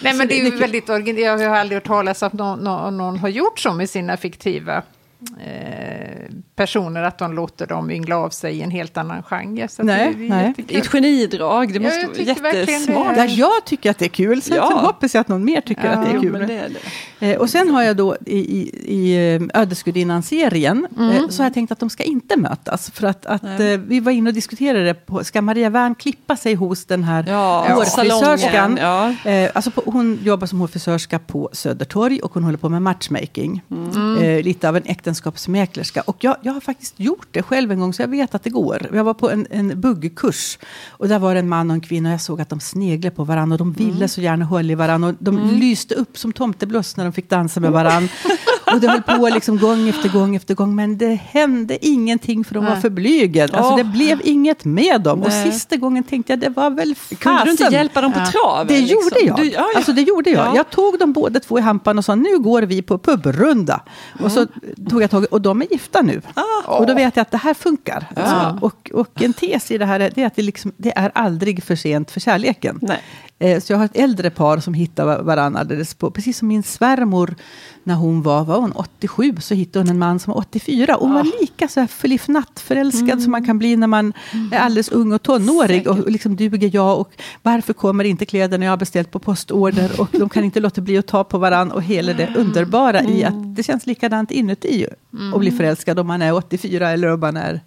Nej 0.02 0.14
men 0.14 0.28
det 0.28 0.40
är 0.40 0.44
ju 0.44 0.56
väldigt 0.56 0.88
originellt. 0.88 1.42
Jag 1.42 1.48
har 1.48 1.56
aldrig 1.56 1.76
hört 1.76 1.86
talas 1.86 2.22
om 2.22 2.26
att 2.26 2.32
någon, 2.32 2.58
någon, 2.58 2.96
någon 2.96 3.18
har 3.18 3.28
gjort 3.28 3.58
så 3.58 3.72
med 3.72 3.90
sina 3.90 4.16
fiktiva 4.16 4.82
Eh, 5.20 6.28
personer 6.58 7.02
att 7.02 7.18
de 7.18 7.32
låter 7.32 7.66
dem 7.66 7.90
yngla 7.90 8.16
av 8.16 8.30
sig 8.30 8.56
i 8.56 8.62
en 8.62 8.70
helt 8.70 8.96
annan 8.96 9.22
genre. 9.22 9.68
Så 9.68 9.82
nej, 9.82 10.14
det 10.14 10.24
är 10.24 10.28
nej. 10.28 10.54
ett 10.68 10.86
genidrag, 10.86 11.72
det 11.72 11.80
måste 11.80 12.22
ja, 12.22 12.34
vara 12.42 12.54
jättesmart. 12.54 13.16
Ja, 13.16 13.24
jag 13.24 13.64
tycker 13.64 13.90
att 13.90 13.98
det 13.98 14.04
är 14.04 14.08
kul, 14.08 14.42
sen, 14.42 14.56
ja. 14.56 14.68
sen 14.68 14.78
hoppas 14.78 15.14
jag 15.14 15.20
att 15.20 15.28
någon 15.28 15.44
mer 15.44 15.60
tycker 15.60 15.84
ja, 15.84 15.90
att 15.90 16.04
det 16.04 16.16
är 16.16 16.20
kul. 16.20 16.44
Det 16.48 16.54
är 16.54 16.68
det. 16.68 17.32
Eh, 17.32 17.38
och 17.38 17.50
sen 17.50 17.70
har 17.70 17.82
jag 17.82 17.96
då 17.96 18.16
i, 18.26 18.38
i, 18.38 18.70
i 18.86 19.34
eh, 19.34 19.60
Ödesgudinnan-serien, 19.62 20.86
mm. 20.96 21.10
eh, 21.10 21.28
så 21.28 21.42
har 21.42 21.46
jag 21.46 21.54
tänkt 21.54 21.72
att 21.72 21.80
de 21.80 21.90
ska 21.90 22.02
inte 22.02 22.36
mötas. 22.36 22.90
För 22.90 23.06
att, 23.06 23.26
att 23.26 23.42
eh, 23.42 23.66
vi 23.86 24.00
var 24.00 24.12
inne 24.12 24.30
och 24.30 24.34
diskuterade, 24.34 24.94
på, 24.94 25.24
ska 25.24 25.42
Maria 25.42 25.70
Wern 25.70 25.94
klippa 25.94 26.36
sig 26.36 26.54
hos 26.54 26.84
den 26.84 27.04
här 27.04 27.24
ja, 27.28 27.66
hårfrisörskan? 27.68 28.78
Ja. 28.80 29.14
Alltså 29.54 29.70
på, 29.70 29.82
hon 29.86 30.18
jobbar 30.22 30.46
som 30.46 30.60
hårfrisörska 30.60 31.18
på 31.18 31.50
Södertorg 31.52 32.20
och 32.20 32.34
hon 32.34 32.44
håller 32.44 32.58
på 32.58 32.68
med 32.68 32.82
matchmaking. 32.82 33.62
Mm. 33.70 34.44
lite 34.44 34.68
av 34.68 34.76
en 34.76 34.82
äktenskapsmäklerska. 34.86 36.00
Och 36.00 36.16
jag, 36.20 36.36
jag 36.48 36.54
har 36.54 36.60
faktiskt 36.60 37.00
gjort 37.00 37.28
det 37.30 37.42
själv 37.42 37.72
en 37.72 37.80
gång, 37.80 37.92
så 37.92 38.02
jag 38.02 38.08
vet 38.08 38.34
att 38.34 38.42
det 38.42 38.50
går. 38.50 38.90
Jag 38.92 39.04
var 39.04 39.14
på 39.14 39.30
en, 39.30 39.46
en 39.50 39.80
buggkurs. 39.80 40.58
Och 40.88 41.08
där 41.08 41.18
var 41.18 41.34
det 41.34 41.40
en 41.40 41.48
man 41.48 41.70
och 41.70 41.74
en 41.74 41.80
kvinna. 41.80 42.08
Och 42.08 42.12
jag 42.12 42.20
såg 42.20 42.40
att 42.40 42.48
de 42.48 42.60
sneglade 42.60 43.16
på 43.16 43.24
varandra. 43.24 43.54
Och 43.54 43.58
de 43.58 43.72
ville 43.72 43.96
mm. 43.96 44.08
så 44.08 44.20
gärna 44.20 44.44
hålla 44.44 44.72
i 44.72 44.74
varandra. 44.74 45.08
Och 45.08 45.14
de 45.18 45.38
mm. 45.38 45.54
lyste 45.54 45.94
upp 45.94 46.18
som 46.18 46.32
tomteblås 46.32 46.96
när 46.96 47.04
de 47.04 47.12
fick 47.12 47.30
dansa 47.30 47.60
med 47.60 47.72
varandra. 47.72 48.08
Och 48.72 48.80
det 48.80 48.88
höll 48.88 49.02
på 49.02 49.28
liksom 49.28 49.58
gång 49.58 49.88
efter 49.88 50.08
gång 50.08 50.36
efter 50.36 50.54
gång. 50.54 50.74
Men 50.74 50.98
det 50.98 51.14
hände 51.14 51.86
ingenting 51.86 52.44
för 52.44 52.54
de 52.54 52.64
Nej. 52.64 52.74
var 52.74 52.80
för 52.80 52.90
blyga. 52.90 53.42
Alltså 53.42 53.60
oh. 53.60 53.76
det 53.76 53.84
blev 53.84 54.20
inget 54.24 54.64
med 54.64 55.00
dem. 55.00 55.18
Nej. 55.18 55.26
Och 55.26 55.52
sista 55.52 55.76
gången 55.76 56.04
tänkte 56.04 56.32
jag, 56.32 56.40
det 56.40 56.48
var 56.48 56.70
väl 56.70 56.94
fasen. 56.94 57.18
Kunde 57.18 57.44
du 57.44 57.50
inte 57.50 57.64
hjälpa 57.64 58.00
dem 58.00 58.12
på 58.12 58.20
traven? 58.32 58.66
Det 58.66 58.80
liksom? 58.80 58.96
gjorde 59.02 59.20
jag. 59.26 59.36
Du, 59.36 59.44
ja, 59.44 59.68
ja. 59.72 59.76
Alltså 59.76 59.92
det 59.92 60.02
gjorde 60.02 60.30
jag. 60.30 60.46
Ja. 60.46 60.56
Jag 60.56 60.70
tog 60.70 60.98
dem 60.98 61.12
båda 61.12 61.40
två 61.40 61.58
i 61.58 61.62
hampan 61.62 61.98
och 61.98 62.04
sa, 62.04 62.14
nu 62.14 62.38
går 62.38 62.62
vi 62.62 62.82
på 62.82 62.98
pubrunda. 62.98 63.80
Mm. 64.12 64.24
Och 64.24 64.32
så 64.32 64.46
tog 64.90 65.02
jag 65.02 65.10
tag 65.10 65.26
och 65.30 65.40
de 65.40 65.62
är 65.62 65.66
gifta 65.70 66.02
nu. 66.02 66.22
Ah. 66.34 66.78
Och 66.78 66.86
då 66.86 66.94
vet 66.94 67.16
jag 67.16 67.22
att 67.22 67.30
det 67.30 67.36
här 67.36 67.54
funkar. 67.54 68.06
Alltså, 68.16 68.66
och, 68.66 68.90
och 68.94 69.22
en 69.22 69.32
tes 69.32 69.70
i 69.70 69.78
det 69.78 69.86
här 69.86 70.00
är, 70.00 70.26
att 70.26 70.36
det, 70.36 70.42
liksom, 70.42 70.72
det 70.76 70.92
är 70.96 71.10
aldrig 71.14 71.64
för 71.64 71.76
sent 71.76 72.10
för 72.10 72.20
kärleken. 72.20 72.78
Nej. 72.82 73.02
Eh, 73.40 73.60
så 73.60 73.72
jag 73.72 73.78
har 73.78 73.84
ett 73.84 73.96
äldre 73.96 74.30
par 74.30 74.58
som 74.58 74.74
hittar 74.74 75.22
varandra 75.22 75.60
alldeles 75.60 75.94
på, 75.94 76.10
precis 76.10 76.38
som 76.38 76.48
min 76.48 76.62
svärmor 76.62 77.34
när 77.82 77.94
hon 77.94 78.22
var, 78.22 78.44
var 78.44 78.60
hon 78.60 78.72
87, 78.72 79.36
så 79.40 79.54
hittade 79.54 79.84
hon 79.84 79.90
en 79.90 79.98
man 79.98 80.18
som 80.18 80.32
var 80.32 80.40
84. 80.40 80.96
Och 80.96 81.06
hon 81.06 81.14
var 81.14 81.40
lika 81.40 81.68
så 81.68 81.80
här 81.80 81.86
förliffnatt 81.86 82.60
förälskad 82.60 83.08
mm. 83.08 83.20
som 83.20 83.30
man 83.30 83.44
kan 83.44 83.58
bli 83.58 83.76
när 83.76 83.86
man 83.86 84.12
mm. 84.32 84.52
är 84.52 84.58
alldeles 84.58 84.88
ung 84.88 85.12
och 85.12 85.22
tonårig. 85.22 85.84
Säkert. 85.84 86.04
Och 86.04 86.10
liksom 86.10 86.36
duger 86.36 86.70
jag 86.72 87.00
och 87.00 87.12
varför 87.42 87.72
kommer 87.72 88.04
inte 88.04 88.26
kläderna 88.26 88.64
jag 88.64 88.72
har 88.72 88.76
beställt 88.76 89.10
på 89.10 89.18
postorder? 89.18 90.00
Och 90.00 90.08
de 90.12 90.28
kan 90.28 90.44
inte 90.44 90.60
låta 90.60 90.80
bli 90.80 90.98
att 90.98 91.06
ta 91.06 91.24
på 91.24 91.38
varandra. 91.38 91.74
Och 91.74 91.82
hela 91.82 92.12
det 92.12 92.34
underbara 92.36 93.00
mm. 93.00 93.12
i 93.12 93.24
att 93.24 93.56
det 93.56 93.62
känns 93.62 93.86
likadant 93.86 94.30
inuti 94.30 94.86
mm. 95.12 95.34
att 95.34 95.40
bli 95.40 95.50
förälskad 95.50 95.98
om 95.98 96.06
man 96.06 96.22
är 96.22 96.32
84 96.32 96.90
eller 96.90 97.12
om 97.12 97.20
man 97.20 97.36
är 97.36 97.60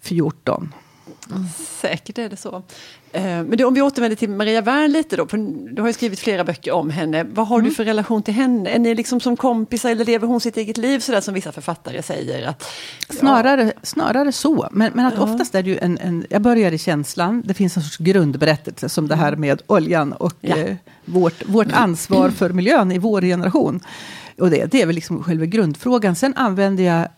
14. 0.00 0.72
Mm. 1.30 1.44
Säkert 1.80 2.18
är 2.18 2.28
det 2.28 2.36
så. 2.36 2.62
Eh, 3.12 3.22
men 3.22 3.56
det, 3.56 3.64
om 3.64 3.74
vi 3.74 3.82
återvänder 3.82 4.16
till 4.16 4.30
Maria 4.30 4.60
Wern 4.60 4.92
lite 4.92 5.16
då, 5.16 5.26
du 5.70 5.80
har 5.80 5.86
ju 5.88 5.92
skrivit 5.92 6.20
flera 6.20 6.44
böcker 6.44 6.72
om 6.72 6.90
henne. 6.90 7.24
Vad 7.24 7.46
har 7.46 7.58
mm. 7.58 7.68
du 7.68 7.74
för 7.74 7.84
relation 7.84 8.22
till 8.22 8.34
henne? 8.34 8.70
Är 8.70 8.78
ni 8.78 8.94
liksom 8.94 9.20
som 9.20 9.36
kompisar 9.36 9.90
eller 9.90 10.04
lever 10.04 10.26
hon 10.26 10.40
sitt 10.40 10.56
eget 10.56 10.76
liv 10.76 10.98
sådär 10.98 11.20
som 11.20 11.34
vissa 11.34 11.52
författare 11.52 12.02
säger? 12.02 12.48
Att, 12.48 12.64
ja. 13.08 13.14
snarare, 13.14 13.72
snarare 13.82 14.32
så, 14.32 14.68
men, 14.72 14.92
men 14.94 15.06
att 15.06 15.14
ja. 15.16 15.22
oftast 15.22 15.54
är 15.54 15.62
det 15.62 15.70
ju 15.70 15.78
en, 15.78 15.98
en, 15.98 16.26
jag 16.30 16.42
börjar 16.42 16.72
i 16.72 16.78
känslan, 16.78 17.42
det 17.44 17.54
finns 17.54 17.76
en 17.76 17.82
sorts 17.82 17.98
grundberättelse 17.98 18.88
som 18.88 19.08
det 19.08 19.16
här 19.16 19.36
med 19.36 19.62
oljan 19.66 20.12
och 20.12 20.34
ja. 20.40 20.56
eh, 20.56 20.76
vårt, 21.04 21.48
vårt 21.48 21.72
ansvar 21.72 22.30
för 22.30 22.50
miljön 22.50 22.92
i 22.92 22.98
vår 22.98 23.22
generation. 23.22 23.80
Och 24.38 24.50
det, 24.50 24.64
det 24.64 24.82
är 24.82 24.86
väl 24.86 24.94
liksom 24.94 25.22
själva 25.22 25.44
grundfrågan. 25.44 26.14
Sen 26.16 26.34
använder 26.36 26.84
jag 26.84 27.08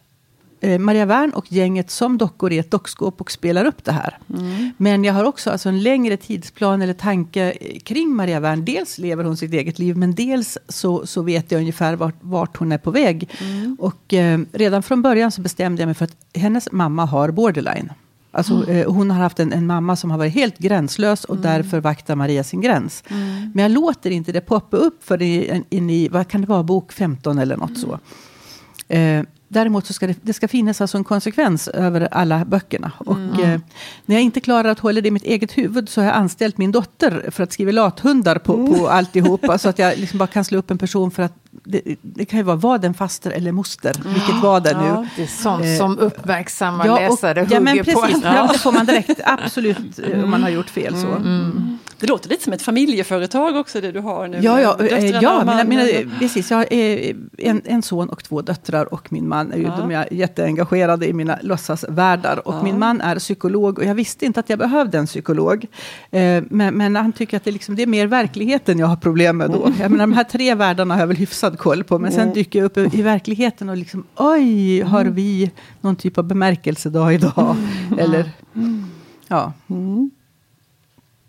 Maria 0.79 1.07
Wern 1.07 1.31
och 1.31 1.53
gänget 1.53 1.91
som 1.91 2.19
dockor 2.19 2.53
i 2.53 2.59
ett 2.59 2.71
dockskåp 2.71 3.21
och 3.21 3.31
spelar 3.31 3.65
upp 3.65 3.85
det 3.85 3.93
här. 3.93 4.19
Mm. 4.35 4.71
Men 4.77 5.05
jag 5.05 5.15
har 5.15 5.25
också 5.25 5.51
alltså 5.51 5.69
en 5.69 5.83
längre 5.83 6.17
tidsplan 6.17 6.83
eller 6.83 6.95
tanke 6.95 7.55
kring 7.85 8.17
Maria 8.17 8.41
Wern. 8.41 8.65
Dels 8.65 8.99
lever 8.99 9.25
hon 9.25 9.37
sitt 9.37 9.53
eget 9.53 9.79
liv, 9.79 9.97
men 9.97 10.15
dels 10.15 10.59
så, 10.69 11.07
så 11.07 11.23
vet 11.23 11.53
jag 11.53 11.59
ungefär 11.59 11.97
vart, 11.97 12.17
vart 12.21 12.57
hon 12.57 12.73
är 12.73 12.79
på 12.79 12.91
väg. 12.91 13.31
Mm. 13.41 13.77
Och 13.81 14.15
eh, 14.15 14.41
redan 14.53 14.83
från 14.83 15.03
början 15.03 15.33
så 15.33 15.41
bestämde 15.41 15.83
jag 15.83 15.87
mig 15.87 15.95
för 15.95 16.05
att 16.05 16.17
hennes 16.35 16.73
mamma 16.73 17.05
har 17.05 17.31
borderline. 17.31 17.93
Alltså, 18.31 18.55
mm. 18.55 18.77
eh, 18.77 18.93
hon 18.93 19.11
har 19.11 19.19
haft 19.19 19.41
en, 19.41 19.53
en, 19.53 19.67
mamma 19.67 19.97
som 19.97 20.11
har 20.11 20.19
varit 20.19 20.35
helt 20.35 20.59
gränslös 20.59 21.25
och 21.25 21.37
mm. 21.37 21.43
därför 21.43 21.81
vaktar 21.81 22.15
Maria 22.15 22.45
sin 22.45 22.61
gräns. 22.61 23.05
Mm. 23.09 23.51
Men 23.55 23.63
jag 23.63 23.71
låter 23.71 24.11
inte 24.11 24.33
det 24.33 24.41
poppa 24.41 24.77
upp 24.77 25.05
för 25.05 25.23
in, 25.23 25.65
in 25.71 25.91
i, 25.91 26.09
vad 26.09 26.29
kan 26.29 26.41
det 26.41 26.47
vara, 26.47 26.63
bok 26.63 26.93
15 26.93 27.39
eller 27.39 27.57
något 27.57 27.79
så. 27.79 27.99
Eh, 28.89 29.23
Däremot 29.55 29.87
så 29.87 29.93
ska 29.93 30.07
det, 30.07 30.17
det 30.23 30.33
ska 30.33 30.49
finnas 30.49 30.81
alltså 30.81 30.99
en 30.99 31.05
konsekvens 31.05 31.69
över 31.69 32.09
alla 32.11 32.45
böckerna. 32.45 32.93
Och 32.99 33.17
mm. 33.17 33.41
eh, 33.41 33.61
när 34.07 34.17
jag 34.17 34.23
inte 34.23 34.41
klarar 34.41 34.69
att 34.69 34.79
hålla 34.79 35.01
det 35.01 35.09
i 35.09 35.11
mitt 35.11 35.25
eget 35.25 35.59
huvud 35.59 35.89
så 35.89 36.01
har 36.01 36.07
jag 36.07 36.17
anställt 36.17 36.59
min 36.59 36.73
dotter 36.73 37.31
för 37.31 37.43
att 37.43 37.53
skriva 37.53 37.73
lathundar 37.73 38.39
på, 38.39 38.55
mm. 38.55 38.75
på 38.75 38.89
alltihopa. 38.89 39.59
så 39.59 39.69
att 39.69 39.79
jag 39.79 39.99
liksom 39.99 40.19
bara 40.19 40.27
kan 40.27 40.45
slå 40.45 40.59
upp 40.59 40.71
en 40.71 40.79
person 40.79 41.11
för 41.11 41.23
att 41.23 41.44
det, 41.65 41.97
det 42.03 42.25
kan 42.25 42.39
ju 42.39 42.43
vara 42.43 42.57
vad 42.57 42.85
en 42.85 42.95
faster 42.95 43.31
eller 43.31 43.53
moster. 43.53 43.93
Mm. 44.01 44.15
Vilket 44.15 44.43
var 44.43 44.61
det 44.61 44.79
nu? 44.79 44.85
Ja, 44.85 45.07
det 45.17 45.23
är 45.23 45.27
sånt 45.27 45.65
eh, 45.65 45.77
som 45.79 45.99
uppmärksamma 45.99 46.87
ja, 46.87 46.99
läsare 46.99 47.41
och, 47.41 47.47
hugger 47.47 47.57
ja, 47.57 47.61
men 47.61 47.77
precis, 47.79 47.95
på. 47.95 48.21
Ja. 48.23 48.49
det 48.53 48.59
får 48.59 48.73
man 48.73 48.87
direkt, 48.87 49.21
absolut, 49.25 49.99
mm. 49.99 50.25
om 50.25 50.31
man 50.31 50.43
har 50.43 50.51
gjort 50.51 50.71
fel. 50.71 50.97
så. 50.97 51.07
Mm. 51.07 51.23
mm. 51.23 51.79
Det 51.99 52.07
låter 52.07 52.29
lite 52.29 52.45
som 52.45 52.53
ett 52.53 52.63
familjeföretag 52.63 53.57
också 53.57 53.81
det 53.81 53.93
du 53.93 54.01
har 54.01 54.29
nu. 54.29 54.39
Ja, 54.43 54.61
ja, 54.61 54.77
Döttrarna 54.77 55.21
ja 55.23 55.45
mina, 55.45 55.65
mina, 55.65 56.11
precis. 56.19 56.51
Jag 56.51 56.59
har 56.59 56.67
eh, 56.71 57.15
en, 57.39 57.63
en 57.65 57.83
son 57.83 58.09
och 58.09 58.25
två 58.25 58.43
döttrar 58.43 58.95
och 58.95 59.13
min 59.13 59.29
man 59.29 59.53
är 59.53 59.57
ju, 59.57 59.63
Ja. 59.63 59.77
de 59.79 59.91
är 59.91 60.13
jätteengagerade 60.13 61.09
i 61.09 61.13
mina 61.13 61.39
låtsasvärldar. 61.43 62.49
Och 62.49 62.55
Ja. 62.55 62.63
min 62.63 62.79
man 62.79 63.01
är 63.01 63.19
psykolog 63.19 63.79
och 63.79 63.85
jag 63.85 63.95
visste 63.95 64.27
inte 64.27 64.41
att 64.41 64.51
jag 64.51 64.59
behövde 64.59 64.99
en 64.99 65.07
psykolog. 65.07 65.67
Eh, 66.11 66.43
men, 66.49 66.75
men 66.75 66.97
han 66.97 67.13
tycker 67.13 67.37
att 67.37 67.45
det, 67.45 67.51
liksom, 67.51 67.77
det 67.77 67.83
är 67.83 67.87
mer 67.87 68.07
verkligheten 68.07 68.79
jag 68.79 68.87
har 68.87 68.97
problem 68.97 69.37
med 69.37 69.51
då. 69.51 69.73
Jag 69.81 69.91
menar, 69.91 70.07
de 70.07 70.13
här 70.13 70.25
tre 70.25 70.55
världarna 70.55 70.95
har 70.95 71.01
jag 71.01 71.07
väl 71.07 71.17
hyfsad 71.45 71.59
koll 71.59 71.85
på. 71.85 71.99
Men 71.99 72.13
sen 72.13 72.21
Mm. 72.23 72.35
dyker 72.35 72.59
jag 72.59 72.67
upp 72.67 72.95
i, 72.95 73.03
verkligheten 73.03 73.69
och 73.69 73.77
liksom, 73.77 74.07
oj, 74.17 74.81
har 74.83 75.05
vi 75.05 75.51
någon 75.81 75.97
typ 75.97 76.19
av 76.19 76.25
bemärkelsedag 76.25 77.15
idag? 77.15 77.57
Eller, 77.99 78.31
ja. 79.29 79.53
Mm. 79.71 80.11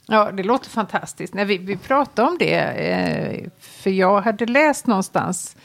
Ja, 0.07 0.31
det 0.31 0.43
låter 0.43 0.69
fantastiskt. 0.69 1.33
När 1.33 1.45
vi, 1.45 1.57
vi 1.57 1.77
pratade 1.77 2.27
om 2.27 2.37
det, 2.39 2.55
eh, 2.59 3.49
för 3.59 3.89
jag 3.89 4.21
hade 4.21 4.45
läst 4.45 4.87
någonstans, 4.87 5.55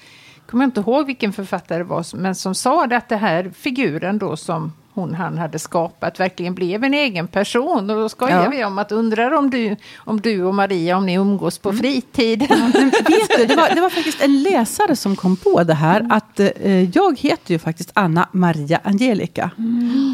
kommer 0.47 0.65
jag 0.65 0.69
inte 0.69 0.81
ihåg 0.81 1.07
vilken 1.07 1.33
författare 1.33 1.79
det 1.79 1.85
var, 1.85 2.17
men 2.17 2.35
som 2.35 2.55
sa 2.55 2.87
det 2.87 2.97
att 2.97 3.09
det 3.09 3.17
här 3.17 3.51
figuren 3.57 4.19
då 4.19 4.37
som 4.37 4.73
hon 4.95 5.15
han 5.15 5.39
hade 5.39 5.59
skapat 5.59 6.21
verkligen 6.21 6.55
blev 6.55 6.85
en 6.85 6.95
egen 6.95 7.27
person. 7.29 7.91
Och 7.91 7.97
då 7.97 8.09
skojar 8.09 8.45
Ja. 8.45 8.51
vi 8.51 8.65
om 8.65 8.79
att 8.79 8.93
undrar 8.93 9.33
om 9.33 9.51
du, 9.51 9.77
om 9.97 10.21
du 10.21 10.45
och 10.45 10.55
Maria, 10.55 10.97
om 10.97 11.07
ni 11.07 11.15
umgås 11.15 11.59
på 11.59 11.73
fritiden. 11.73 12.49
Men 12.73 12.91
vet 12.91 13.37
du, 13.39 13.47
det 13.47 13.57
var, 13.57 13.75
det 13.75 13.81
var 13.81 13.91
faktiskt 13.91 14.23
en 14.23 14.43
läsare 14.43 14.97
som 14.97 15.17
kom 15.17 15.37
på 15.37 15.63
det 15.65 15.75
här. 15.75 16.07
Att 16.11 16.41
eh, 16.41 16.83
jag 16.97 17.19
heter 17.19 17.53
ju 17.53 17.59
faktiskt 17.59 17.91
Anna 17.95 18.29
Maria 18.33 18.81
Angelica. 18.85 19.51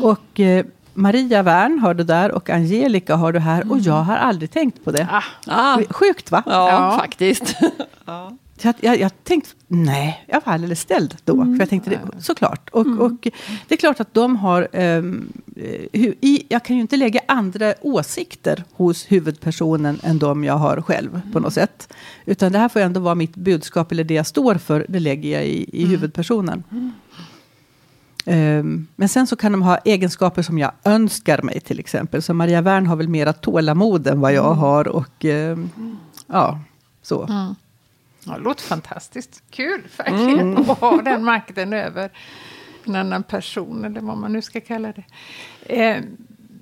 Och 0.02 0.40
eh, 0.40 0.64
Maria 0.95 1.42
Wern 1.42 1.78
har 1.78 1.95
du 1.95 2.04
där 2.04 2.33
och 2.33 2.50
Angelica 2.50 3.16
har 3.16 3.33
du 3.33 3.38
här. 3.38 3.71
Och 3.73 3.78
jag 3.78 4.02
har 4.02 4.16
aldrig 4.16 4.50
tänkt 4.50 4.85
på 4.85 4.90
det. 4.90 5.09
Ah, 5.12 5.23
Ah, 5.47 5.78
Sjukt 5.90 6.30
va? 6.30 6.42
ja, 6.47 6.68
Ja. 6.71 6.99
faktiskt. 7.00 7.54
ja. 8.06 8.33
Så 8.62 8.72
jag, 8.80 9.00
jag 9.00 9.25
tänkte, 9.25 9.50
nej, 9.68 10.25
jag 10.28 10.42
var 10.46 10.52
alldeles 10.52 10.80
ställd 10.80 11.16
då. 11.25 11.34
För 11.44 11.56
jag 11.58 11.68
tänkte, 11.68 11.90
det, 11.90 12.22
såklart. 12.22 12.68
Och, 12.72 12.86
och 13.00 13.12
det 13.68 13.75
är 13.75 13.76
klart 13.76 14.00
att 14.00 14.14
de 14.14 14.36
har, 14.36 14.68
hu- 15.92 16.14
i, 16.20 16.44
jag 16.48 16.64
kan 16.64 16.76
ju 16.76 16.82
inte 16.82 16.96
lägga 16.96 17.20
andra 17.28 17.75
åsikter 17.80 18.64
hos 18.72 19.12
huvudpersonen 19.12 19.98
än 20.02 20.18
de 20.18 20.44
jag 20.44 20.54
har 20.54 20.80
själv 20.80 21.20
på 21.32 21.40
något 21.40 21.52
sätt. 21.54 21.92
Utan 22.25 22.52
det 22.52 22.58
här 22.58 22.68
får 22.68 22.80
ändå 22.80 23.00
vara 23.00 23.14
mitt 23.14 23.36
budskap, 23.36 23.92
eller 23.92 24.04
det 24.04 24.14
jag 24.14 24.26
står 24.26 24.54
för, 24.54 24.86
det 24.88 25.00
lägger 25.00 25.30
jag 25.32 25.46
i, 25.46 25.82
i 25.82 25.86
huvudpersonen. 25.86 26.62
Ehm, 28.26 28.86
men 28.96 29.08
sen 29.08 29.26
så 29.26 29.36
kan 29.36 29.52
de 29.52 29.62
ha 29.62 29.76
egenskaper 29.78 30.42
som 30.42 30.58
jag 30.58 30.72
önskar 30.84 31.42
mig 31.42 31.60
till 31.60 31.80
exempel. 31.80 32.22
Så 32.22 32.34
Maria 32.34 32.60
Wern 32.60 32.86
har 32.86 32.96
väl 32.96 33.08
mera 33.08 33.32
tålamod 33.32 34.06
än 34.06 34.20
vad 34.20 34.32
jag 34.32 34.54
har. 34.54 34.88
Och 34.88 35.25
ehm, 35.25 35.70
ja, 36.26 36.60
så. 37.02 37.26
Ja, 38.26 38.33
det 38.33 38.45
låter 38.45 38.62
fantastiskt. 38.62 39.42
Kul 39.50 39.83
verkligen 39.97 40.59
att 40.59 40.78
ha 40.78 41.02
den 41.02 41.25
makten 41.25 41.73
över 41.73 42.11
en 42.85 42.95
annan 42.95 43.23
person, 43.23 43.85
eller 43.85 44.00
vad 44.00 44.16
man 44.16 44.33
nu 44.33 44.42
ska 44.42 44.61
kalla 44.61 44.92
det. 44.92 45.04
Eh, 45.61 46.02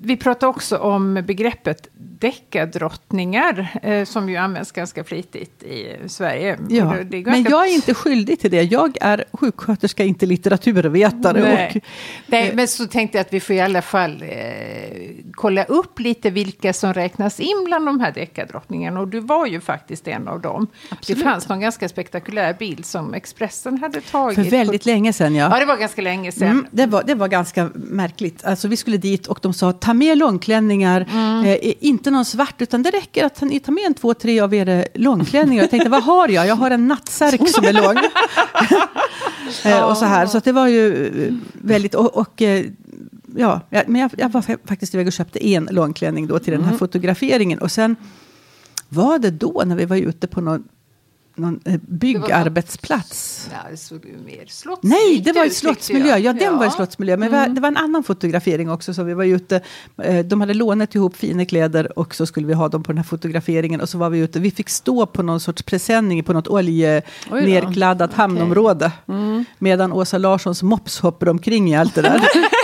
vi 0.00 0.16
pratar 0.16 0.46
också 0.46 0.78
om 0.78 1.14
begreppet 1.14 1.88
deckardrottningar, 2.24 3.78
eh, 3.82 4.04
som 4.04 4.28
ju 4.28 4.36
används 4.36 4.72
ganska 4.72 5.04
flitigt 5.04 5.62
i 5.62 5.96
Sverige. 6.06 6.58
Ja, 6.68 6.94
är 6.96 7.04
men 7.10 7.22
ganska- 7.22 7.50
jag 7.50 7.68
är 7.68 7.74
inte 7.74 7.94
skyldig 7.94 8.40
till 8.40 8.50
det. 8.50 8.62
Jag 8.62 8.96
är 9.00 9.24
sjuksköterska, 9.32 10.04
inte 10.04 10.26
litteraturvetare. 10.26 11.40
Nej. 11.40 11.72
Och, 11.76 11.82
Nej, 12.26 12.50
men 12.54 12.68
så 12.68 12.86
tänkte 12.86 13.18
jag 13.18 13.20
att 13.24 13.32
vi 13.32 13.40
får 13.40 13.56
i 13.56 13.60
alla 13.60 13.82
fall 13.82 14.22
eh, 14.22 15.10
kolla 15.32 15.64
upp 15.64 16.00
lite 16.00 16.30
vilka 16.30 16.72
som 16.72 16.94
räknas 16.94 17.40
in 17.40 17.62
bland 17.64 17.86
de 17.86 18.00
här 18.00 18.12
deckardrottningarna. 18.12 19.00
Och 19.00 19.08
du 19.08 19.20
var 19.20 19.46
ju 19.46 19.60
faktiskt 19.60 20.08
en 20.08 20.28
av 20.28 20.40
dem. 20.40 20.66
Absolut. 20.88 21.18
Det 21.18 21.24
fanns 21.30 21.48
någon 21.48 21.60
ganska 21.60 21.88
spektakulär 21.88 22.56
bild 22.58 22.86
som 22.86 23.14
Expressen 23.14 23.78
hade 23.78 24.00
tagit. 24.00 24.34
för 24.34 24.42
väldigt 24.44 24.86
länge 24.86 25.12
sedan, 25.12 25.34
ja. 25.34 25.48
Ja, 25.52 25.58
det 25.58 25.64
var 25.66 25.76
ganska 25.76 26.02
länge 26.02 26.32
sedan. 26.32 26.48
Mm, 26.48 26.66
det, 26.70 26.86
var, 26.86 27.02
det 27.02 27.14
var 27.14 27.28
ganska 27.28 27.70
märkligt. 27.74 28.44
Alltså, 28.44 28.68
vi 28.68 28.76
skulle 28.76 28.96
dit 28.96 29.26
och 29.26 29.38
de 29.42 29.54
sa 29.54 29.72
ta 29.72 29.94
med 29.94 30.18
långklänningar, 30.18 31.06
Mm. 31.14 31.44
eh, 31.44 31.56
inte 31.80 32.10
någon 32.14 32.24
svart, 32.24 32.62
utan 32.62 32.82
det 32.82 32.90
räcker 32.90 33.24
att 33.24 33.40
ni 33.42 33.60
tar 33.60 33.72
med 33.72 33.84
en 33.86 33.94
två, 33.94 34.14
tre 34.14 34.40
av 34.40 34.54
era 34.54 34.84
långklänningar. 34.94 35.62
Jag 35.62 35.70
tänkte, 35.70 35.90
vad 35.90 36.02
har 36.02 36.28
jag? 36.28 36.46
Jag 36.46 36.56
har 36.56 36.70
en 36.70 36.88
nattsärk 36.88 37.48
som 37.54 37.64
är 37.64 37.72
lång. 37.72 37.96
eh, 39.64 39.80
och 39.82 39.96
så 39.96 40.04
här, 40.04 40.26
så 40.26 40.38
det 40.38 40.52
var 40.52 40.66
ju 40.68 41.06
eh, 41.06 41.34
väldigt... 41.52 41.94
Och, 41.94 42.16
och, 42.16 42.42
eh, 42.42 42.64
ja, 43.36 43.60
men 43.86 43.96
jag, 44.00 44.10
jag 44.16 44.28
var 44.28 44.40
fa- 44.42 44.58
faktiskt 44.64 44.94
iväg 44.94 45.06
och 45.06 45.12
köpte 45.12 45.46
en 45.48 45.68
långklänning 45.70 46.26
då 46.26 46.38
till 46.38 46.50
den 46.52 46.60
Mm. 46.60 46.70
här 46.70 46.78
fotograferingen. 46.78 47.58
Och 47.58 47.70
sen 47.70 47.96
var 48.88 49.18
det 49.18 49.30
då 49.30 49.62
när 49.66 49.76
vi 49.76 49.84
var 49.84 49.96
ute 49.96 50.26
på 50.26 50.40
någon, 50.40 50.64
någon 51.36 51.60
eh, 51.64 51.80
byggarbetsplats. 51.88 53.48
Ja, 53.52 53.70
det 53.70 53.76
såg 53.76 54.04
ju 54.04 54.16
mer 54.26 54.44
slottsmiljö 54.48 54.96
Nej, 54.98 55.20
det 55.24 55.32
var 55.32 55.44
i 55.44 55.50
slottsmiljö. 55.50 56.18
Ja, 56.18 56.32
den 56.32 56.58
var 56.58 56.66
i 56.66 56.70
slottsmiljö. 56.70 57.16
Men 57.16 57.30
det 57.32 57.38
var- 57.38 57.48
det 57.48 57.60
var 57.60 57.68
en 57.68 57.76
annan 57.76 58.04
fotografering 58.04 58.70
också. 58.70 58.94
Så 58.94 59.02
vi 59.02 59.14
var 59.14 59.24
ute, 59.24 59.60
eh, 60.02 60.18
de 60.24 60.40
hade 60.40 60.54
lånat 60.54 60.94
ihop 60.94 61.16
fina 61.16 61.44
kläder 61.44 61.98
och 61.98 62.14
så 62.14 62.26
skulle 62.26 62.46
vi 62.46 62.52
ha 62.54 62.68
dem 62.68 62.82
på 62.82 62.92
den 62.92 62.98
här 62.98 63.04
fotograferingen. 63.04 63.80
Och 63.80 63.88
så 63.88 63.98
var 63.98 64.10
vi 64.10 64.18
ute. 64.18 64.40
Vi 64.40 64.50
fick 64.50 64.68
stå 64.68 65.06
på 65.06 65.22
någon 65.22 65.40
sorts 65.40 65.62
presenning 65.62 66.24
på 66.24 66.32
något 66.32 66.48
oljenerkladdat 66.48 68.12
hamnområde. 68.14 68.92
Medan 69.58 69.92
Åsa 69.92 70.18
Larssons 70.18 70.62
mops 70.62 70.98
hoppar 71.00 71.28
omkring 71.28 71.70
i 71.70 71.76
allt 71.76 71.94
det 71.94 72.02
där. 72.02 72.20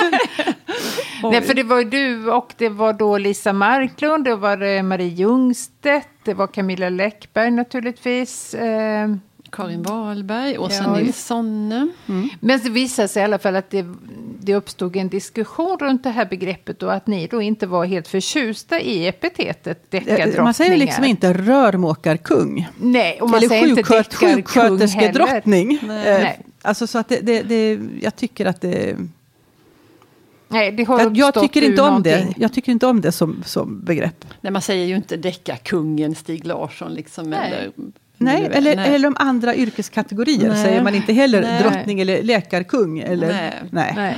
Nej, 1.23 1.43
för 1.43 1.55
det 1.55 1.63
var 1.63 1.79
ju 1.79 1.85
du 1.85 2.31
och 2.31 2.53
det 2.57 2.69
var 2.69 2.93
då 2.93 3.19
Lisa 3.19 3.53
Marklund, 3.53 4.25
det 4.25 4.37
var 4.37 4.63
eh, 4.63 4.83
Marie 4.83 5.09
Ljungstedt, 5.09 6.09
det 6.25 6.35
var 6.35 6.47
Camilla 6.47 6.89
Läckberg 6.89 7.51
naturligtvis. 7.51 8.55
Eh, 8.55 9.09
Karin 9.53 9.83
Wahlberg, 9.83 10.59
Åsa 10.59 10.83
Ja, 10.85 10.97
Nilsson. 10.97 11.69
Men 12.41 12.61
det 12.63 12.71
visade 12.71 13.09
sig 13.09 13.21
i 13.21 13.25
alla 13.25 13.39
fall 13.39 13.57
att 13.57 13.71
det, 13.71 13.87
det 14.41 14.55
uppstod 14.55 14.97
en 14.97 15.09
diskussion 15.09 15.79
runt 15.81 16.03
det 16.03 16.11
här 16.11 16.25
begreppet 16.27 16.83
och 16.83 16.95
att 16.95 17.07
ni 17.07 17.27
då 17.27 17.43
inte 17.43 17.67
var 17.67 17.85
helt 17.85 18.09
förtjusta 18.09 18.81
i 18.81 19.07
epitetet 19.09 19.91
deckardrottningar. 19.91 20.39
Eh, 20.39 20.45
Man 20.45 20.55
säger 20.55 20.77
liksom 20.77 21.05
inte 21.05 21.33
rörmokarkung. 21.33 22.69
Nej, 22.79 23.21
och 23.21 23.31
man 23.31 23.39
Eller 23.39 23.49
säger 23.49 23.69
inte 23.69 23.83
deckarkung 23.83 24.29
heller. 24.29 24.43
sjuksköterskedrottning. 24.43 25.79
Nej. 25.83 26.09
Eh, 26.09 26.23
Nej. 26.23 26.41
Alltså 26.63 26.87
så 26.87 26.99
att 26.99 27.09
det, 27.09 27.21
det, 27.21 27.43
det, 27.43 27.79
jag 28.01 28.17
tycker 28.17 28.47
att 28.47 28.61
det... 28.61 28.97
Nej, 30.51 30.73
det 30.73 30.85
har 30.85 31.01
Jag, 31.01 31.17
jag 31.17 31.35
tycker 31.35 31.63
inte 31.63 31.83
om 31.83 32.03
det. 32.03 32.29
Jag 32.37 32.53
tycker 32.53 32.73
inte 32.73 32.87
om 32.87 33.01
det 33.01 33.13
som, 33.13 33.43
som 33.47 33.81
begrepp. 33.85 34.25
Nej, 34.41 34.53
man 34.53 34.63
säger 34.63 34.87
ju 34.87 34.97
inte 34.97 35.17
deckarkungen 35.17 36.15
Stig 36.15 36.47
Larsson. 36.47 36.95
Liksom, 36.95 37.31
Nej. 37.31 37.53
Eller, 37.53 37.71
Nej, 38.23 38.49
eller, 38.53 38.77
Nej. 38.77 38.95
eller 38.95 39.09
om 39.09 39.17
andra 39.19 39.55
yrkeskategorier 39.55 40.49
Nej. 40.49 40.65
säger 40.65 40.83
man 40.83 40.95
inte 40.95 41.13
heller 41.13 41.43
Nej. 41.43 41.63
drottning 41.63 42.01
eller 42.01 42.23
läkarkung. 42.23 42.99
Eller, 42.99 43.29
Nej. 43.29 43.53
nej. 43.71 43.93
Nej. 43.97 44.17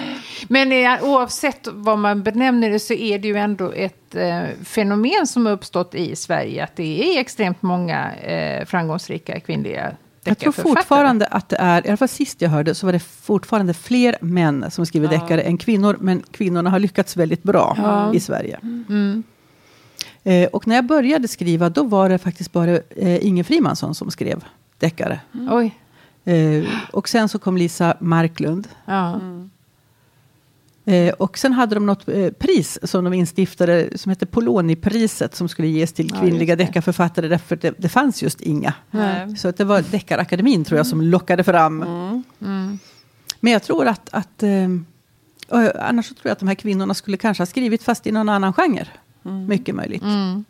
Men 0.48 0.72
eh, 0.72 1.04
oavsett 1.04 1.68
vad 1.72 1.98
man 1.98 2.22
benämner 2.22 2.70
det 2.70 2.78
så 2.78 2.94
är 2.94 3.18
det 3.18 3.28
ju 3.28 3.36
ändå 3.36 3.72
ett 3.72 4.14
eh, 4.14 4.42
fenomen 4.64 5.26
som 5.26 5.46
har 5.46 5.52
uppstått 5.52 5.94
i 5.94 6.16
Sverige. 6.16 6.64
Att 6.64 6.76
det 6.76 7.16
är 7.16 7.20
extremt 7.20 7.62
många 7.62 8.14
eh, 8.14 8.64
framgångsrika 8.64 9.40
kvinnliga 9.40 9.92
Jag 10.24 10.38
tror 10.38 10.52
fortfarande 10.52 11.26
att 11.26 11.48
det 11.48 11.56
är, 11.56 11.86
i 11.86 11.88
alla 11.88 11.96
fall 11.96 12.08
sist 12.08 12.40
jag 12.42 12.50
hörde, 12.50 12.74
så 12.74 12.86
var 12.86 12.92
det 12.92 12.98
fortfarande 12.98 13.74
fler 13.74 14.16
män 14.20 14.70
som 14.70 14.86
skriver 14.86 15.12
Ja. 15.12 15.20
deckare 15.20 15.40
än 15.42 15.58
kvinnor. 15.58 15.96
Men 16.00 16.22
kvinnorna 16.30 16.70
har 16.70 16.78
lyckats 16.78 17.16
väldigt 17.16 17.42
bra 17.42 17.74
Ja. 17.78 18.14
i 18.14 18.20
Sverige. 18.20 18.58
Mm. 18.62 19.22
Eh, 20.24 20.48
och 20.48 20.66
när 20.66 20.74
jag 20.74 20.86
började 20.86 21.28
skriva, 21.28 21.70
då 21.70 21.82
var 21.82 22.08
det 22.08 22.18
faktiskt 22.18 22.52
bara 22.52 22.70
eh, 22.96 23.26
Inge 23.26 23.44
Frimansson 23.44 23.94
som 23.94 24.10
skrev 24.10 24.44
deckare. 24.78 25.20
Oj. 25.50 25.74
Eh, 26.24 26.64
och 26.92 27.08
sen 27.08 27.28
så 27.28 27.38
kom 27.38 27.56
Lisa 27.56 27.94
Marklund. 28.00 28.68
Ja. 28.84 29.20
Eh, 30.84 31.12
och 31.14 31.38
sen 31.38 31.52
hade 31.52 31.74
de 31.74 31.86
något 31.86 32.08
eh, 32.08 32.30
pris 32.30 32.78
som 32.82 33.04
de 33.04 33.12
instiftade 33.14 33.98
som 33.98 34.10
hette 34.10 34.26
Polonipriset 34.26 35.34
som 35.34 35.48
skulle 35.48 35.68
ges 35.68 35.92
till 35.92 36.10
Ja, 36.12 36.20
kvinnliga 36.20 36.56
det. 36.56 36.64
deckarförfattare 36.64 37.28
därför 37.28 37.56
det, 37.56 37.74
det 37.78 37.88
fanns 37.88 38.22
just 38.22 38.40
inga. 38.40 38.74
Nej. 38.90 39.36
Så 39.36 39.48
att 39.48 39.56
det 39.56 39.64
var 39.64 39.82
Deckarakademin 39.90 40.64
tror 40.64 40.76
jag 40.76 40.86
som 40.86 41.00
lockade 41.02 41.44
fram. 41.44 41.82
Mm. 41.82 42.22
Mm. 42.40 42.78
Men 43.40 43.52
jag 43.52 43.62
tror 43.62 43.86
att, 43.86 44.08
att 44.12 44.42
eh, 44.42 44.68
annars 45.80 46.06
så 46.08 46.14
tror 46.14 46.22
jag 46.28 46.32
att 46.32 46.38
de 46.38 46.48
här 46.48 46.54
kvinnorna 46.54 46.94
skulle 46.94 47.16
kanske 47.16 47.40
ha 47.40 47.46
skrivit 47.46 47.82
fast 47.82 48.06
i 48.06 48.12
någon 48.12 48.28
annan 48.28 48.52
genre. 48.52 48.86
Mycket 49.48 49.74
möjligt. 49.74 50.02
Mm. 50.02 50.44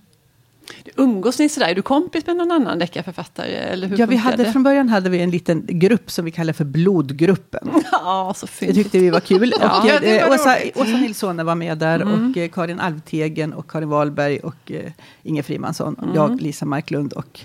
Umgås 0.97 1.39
ni 1.39 1.49
sådär? 1.49 1.69
Är 1.69 1.75
du 1.75 1.83
kompis 1.83 2.27
med 2.27 2.37
någon 2.37 2.51
annan 2.51 2.79
deckarförfattare? 2.79 3.47
Eller 3.49 3.87
hur 3.89 3.99
Ja, 3.99 4.07
vi 4.07 4.17
hade, 4.17 4.37
det? 4.45 4.53
från 4.53 4.63
början 4.63 4.89
hade 4.89 5.11
vi 5.11 5.21
en 5.21 5.31
liten 5.31 5.65
grupp 5.69 6.11
som 6.11 6.25
vi 6.25 6.31
kallar 6.31 6.53
för 6.53 6.65
Blodgruppen. 6.65 7.71
Ja, 7.93 8.35
så 8.37 8.47
Det 8.47 8.53
fint. 8.53 8.75
tyckte 8.75 8.99
vi 8.99 9.11
var 9.11 9.21
kul. 9.21 9.53
Ja, 9.61 9.81
och, 9.83 9.89
ja, 9.89 9.99
det 10.01 10.19
eh, 10.19 10.29
var 10.29 10.35
Åsa. 10.35 10.57
Åsa 10.75 10.97
Nilsson 10.97 11.45
var 11.47 11.55
med 11.55 11.79
där 11.79 12.01
Mm. 12.01 12.31
och 12.31 12.37
eh, 12.37 12.49
Karin 12.49 12.81
Alvtegen 12.81 13.53
och 13.53 13.71
Karin 13.71 13.89
Wahlberg 13.89 14.39
och 14.39 14.73
eh, 14.73 14.93
Inge 15.23 15.43
Frimansson. 15.43 15.97
Mm. 16.03 16.15
Jag, 16.15 16.41
Lisa 16.41 16.67
Marklund 16.67 17.13
och 17.13 17.41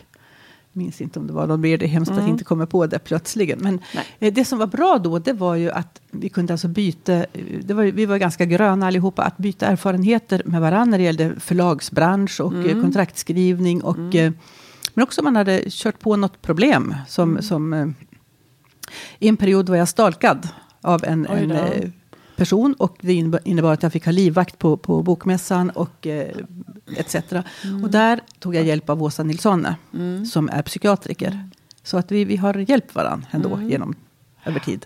minns 0.78 1.02
inte 1.02 1.20
om 1.20 1.28
det 1.28 1.34
var 1.34 1.48
någon 1.48 1.62
mer, 1.62 1.78
det 1.78 1.86
är 1.86 1.90
hemskt 1.90 2.12
mm. 2.12 2.24
att 2.24 2.30
inte 2.30 2.44
kommer 2.44 2.66
på 2.66 2.88
det 2.88 3.00
plötsligen. 3.00 3.60
Men 3.62 3.80
Nej. 4.20 4.32
det 4.32 4.46
som 4.46 4.60
var 4.60 4.68
bra 4.68 5.00
då, 5.04 5.20
det 5.20 5.34
var 5.34 5.56
ju 5.56 5.72
att 5.72 6.02
vi 6.12 6.30
kunde 6.30 6.54
alltså 6.54 6.68
byta, 6.68 7.26
det 7.62 7.74
var, 7.74 7.84
vi 7.84 8.06
var 8.06 8.18
ganska 8.18 8.46
gröna 8.46 8.88
allihopa, 8.88 9.24
att 9.24 9.38
byta 9.38 9.66
erfarenheter 9.66 10.42
med 10.46 10.62
varandra 10.62 10.92
när 10.92 10.98
det 10.98 11.04
gällde 11.04 11.40
förlagsbransch 11.40 12.42
och 12.42 12.54
mm. 12.54 12.82
kontraktskrivning 12.82 13.84
och 13.84 13.98
mm. 13.98 14.34
Men 14.94 15.04
också 15.04 15.22
om 15.22 15.26
man 15.26 15.36
hade 15.36 15.64
kört 15.70 16.00
på 16.00 16.16
något 16.16 16.42
problem. 16.42 16.96
Som, 17.08 17.30
mm. 17.30 17.42
som, 17.42 17.74
eh, 17.74 17.88
I 19.20 19.28
en 19.28 19.38
period 19.38 19.70
var 19.70 19.76
jag 19.76 19.88
stalkad 19.88 20.50
av 20.82 21.04
en, 21.04 21.26
en 21.26 21.52
eh, 21.52 21.90
person. 22.38 22.74
Och 22.74 22.98
det 23.02 23.14
innebar 23.44 23.74
att 23.74 23.84
jag 23.84 23.94
fick 23.94 24.06
ha 24.06 24.12
livvakt 24.12 24.60
på, 24.60 24.78
på 24.78 25.04
bokmässan 25.04 25.70
och 25.70 26.08
eh, 26.08 26.36
etc. 26.98 27.16
Mm. 27.64 27.84
Och 27.84 27.92
där 27.92 28.20
tog 28.40 28.56
jag 28.56 28.64
hjälp 28.64 28.90
av 28.90 29.04
Åsa 29.04 29.24
Nilsson 29.24 29.68
mm. 29.94 30.26
som 30.26 30.50
är 30.50 30.62
psykiatriker. 30.62 31.50
Så 31.84 31.98
att 31.98 32.12
vi, 32.12 32.26
vi 32.26 32.36
har 32.36 32.70
hjälpt 32.70 32.96
varandra 32.96 33.28
ändå 33.32 33.56
mm. 33.56 33.70
genom, 33.70 33.96
över 34.46 34.60
tid. 34.60 34.86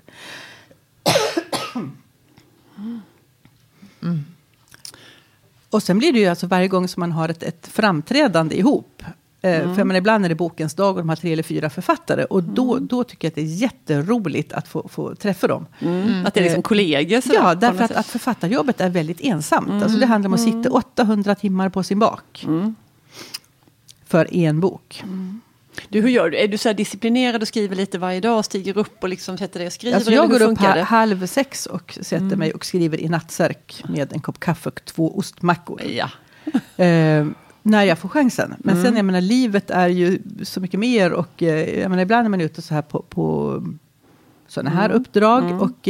Mm. 4.03 4.25
Och 5.69 5.83
sen 5.83 5.97
blir 5.97 6.13
det 6.13 6.19
ju 6.19 6.27
alltså 6.27 6.47
varje 6.47 6.67
gång 6.67 6.87
som 6.87 6.99
man 6.99 7.11
har 7.11 7.29
ett, 7.29 7.43
ett 7.43 7.67
framträdande 7.67 8.57
ihop 8.57 9.03
Eh, 9.03 9.20
mm. 9.41 9.75
För 9.75 9.83
men 9.83 9.95
ibland 9.95 10.25
är 10.25 10.29
det 10.29 10.35
bokens 10.35 10.73
dag 10.73 10.89
och 10.89 10.97
de 10.97 11.09
har 11.09 11.15
tre 11.15 11.33
eller 11.33 11.43
fyra 11.43 11.69
författare. 11.69 12.23
Och 12.23 12.43
då, 12.43 12.73
mm. 12.73 12.87
då 12.87 13.03
tycker 13.03 13.25
jag 13.25 13.29
att 13.29 13.35
det 13.35 13.41
är 13.41 13.45
jätteroligt 13.45 14.53
att 14.53 14.67
få, 14.67 14.87
få 14.87 15.15
träffa 15.15 15.47
dem. 15.47 15.65
Mm. 15.79 16.25
Att 16.25 16.33
det 16.33 16.39
är 16.39 16.43
liksom 16.43 16.63
kollegor? 16.63 17.21
Ja, 17.33 17.55
därför 17.55 17.83
att, 17.83 17.91
att 17.91 18.07
författarjobbet 18.07 18.81
är 18.81 18.89
väldigt 18.89 19.21
ensamt. 19.21 19.69
Mm. 19.69 19.83
Alltså 19.83 19.97
det 19.97 20.05
handlar 20.05 20.27
om 20.27 20.33
att 20.33 20.41
sitta 20.41 20.69
800 20.69 21.35
timmar 21.35 21.69
på 21.69 21.83
sin 21.83 21.99
bak. 21.99 22.43
Mm. 22.47 22.75
För 24.07 24.35
en 24.35 24.59
bok. 24.59 25.01
Mm. 25.03 25.41
Du, 25.89 26.01
hur 26.01 26.09
gör 26.09 26.29
du? 26.29 26.37
Är 26.37 26.47
du 26.47 26.57
så 26.57 26.73
disciplinerad 26.73 27.41
och 27.41 27.47
skriver 27.47 27.75
lite 27.75 27.97
varje 27.97 28.19
dag? 28.19 28.45
Stiger 28.45 28.77
upp 28.77 29.03
och 29.03 29.09
liksom 29.09 29.37
sätter 29.37 29.59
dig 29.59 29.67
och 29.67 29.73
skriver? 29.73 29.95
Alltså 29.95 30.11
jag 30.11 30.29
går 30.29 30.41
upp 30.41 30.59
halv 30.85 31.27
sex 31.27 31.65
och 31.65 31.97
sätter 32.01 32.35
mig 32.35 32.53
och 32.53 32.65
skriver 32.65 33.01
i 33.01 33.09
nattsärk 33.09 33.83
med 33.89 34.13
en 34.13 34.19
kopp 34.19 34.39
kaffe 34.39 34.69
och 34.69 34.85
två 34.85 35.17
ostmackor. 35.17 35.81
Ja. 35.81 36.09
Eh, 36.83 37.25
när 37.63 37.83
jag 37.83 37.99
får 37.99 38.09
chansen. 38.09 38.53
Men 38.59 38.77
mm. 38.77 38.85
sen, 38.85 38.95
jag 38.95 39.05
menar, 39.05 39.21
livet 39.21 39.69
är 39.69 39.87
ju 39.87 40.19
så 40.43 40.61
mycket 40.61 40.79
mer 40.79 41.11
och 41.13 41.43
eh, 41.43 41.79
jag 41.79 41.89
menar, 41.89 42.03
ibland 42.03 42.25
är 42.25 42.29
man 42.29 42.41
ute 42.41 42.61
så 42.61 42.73
här 42.73 42.81
på, 42.81 43.01
på 43.09 43.63
sådana 44.47 44.69
här 44.69 44.85
mm. 44.85 44.97
uppdrag. 44.97 45.43
Mm. 45.43 45.59
Och 45.59 45.87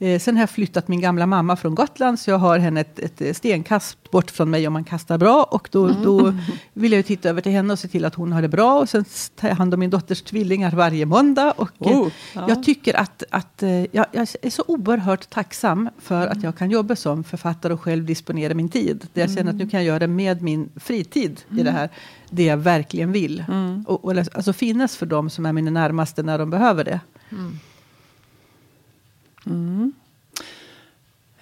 eh, 0.00 0.08
Eh, 0.08 0.20
sen 0.20 0.36
har 0.36 0.42
jag 0.42 0.50
flyttat 0.50 0.88
min 0.88 1.00
gamla 1.00 1.26
mamma 1.26 1.56
från 1.56 1.74
Gotland, 1.74 2.20
så 2.20 2.30
jag 2.30 2.38
har 2.38 2.58
henne 2.58 2.80
ett, 2.80 3.20
ett 3.20 3.36
stenkast 3.36 4.10
bort 4.10 4.30
från 4.30 4.50
mig 4.50 4.66
om 4.66 4.72
man 4.72 4.84
kastar 4.84 5.18
bra. 5.18 5.42
Och 5.42 5.68
då, 5.72 5.84
mm. 5.86 6.02
då 6.02 6.34
vill 6.72 6.92
jag 6.92 7.06
titta 7.06 7.28
över 7.28 7.40
till 7.40 7.52
henne 7.52 7.72
och 7.72 7.78
se 7.78 7.88
till 7.88 8.04
att 8.04 8.14
hon 8.14 8.32
har 8.32 8.42
det 8.42 8.48
bra. 8.48 8.78
Och 8.78 8.88
sen 8.88 9.04
tar 9.36 9.48
jag 9.48 9.56
hand 9.56 9.74
om 9.74 9.80
min 9.80 9.90
dotters 9.90 10.22
tvillingar 10.22 10.70
varje 10.70 11.06
måndag. 11.06 11.52
Och 11.52 11.86
eh, 11.86 12.00
oh, 12.00 12.08
ja. 12.34 12.44
jag 12.48 12.62
tycker 12.62 12.96
att, 12.96 13.22
att 13.30 13.62
eh, 13.62 13.70
jag, 13.70 14.06
jag, 14.12 14.28
är 14.42 14.50
så 14.50 14.64
oerhört 14.66 15.30
tacksam 15.30 15.88
för 15.98 16.22
mm. 16.22 16.38
att 16.38 16.42
jag 16.42 16.56
kan 16.56 16.70
jobba 16.70 16.96
som 16.96 17.24
författare 17.24 17.72
och 17.72 17.80
själv 17.80 18.04
disponera 18.04 18.54
min 18.54 18.68
tid. 18.68 19.06
Där 19.12 19.22
jag 19.22 19.30
känner 19.30 19.50
att 19.50 19.56
nu 19.56 19.62
mm. 19.62 19.70
kan 19.70 19.84
jag 19.84 19.86
göra 19.86 20.06
med 20.06 20.42
min 20.42 20.68
fritid 20.76 21.40
i 21.50 21.54
det 21.54 21.60
mm. 21.60 21.74
här, 21.74 21.88
det 22.30 22.44
jag 22.44 22.56
verkligen 22.56 23.12
vill. 23.12 23.44
Mm. 23.48 23.84
Och, 23.86 24.04
och 24.04 24.18
alltså 24.18 24.52
finnas 24.52 24.96
för 24.96 25.06
dem 25.06 25.30
som 25.30 25.46
är 25.46 25.52
mina 25.52 25.70
närmaste 25.70 26.22
när 26.22 26.38
de 26.38 26.50
behöver 26.50 26.84
det. 26.84 27.00
Mm. 27.30 27.58
Mm. 29.48 29.92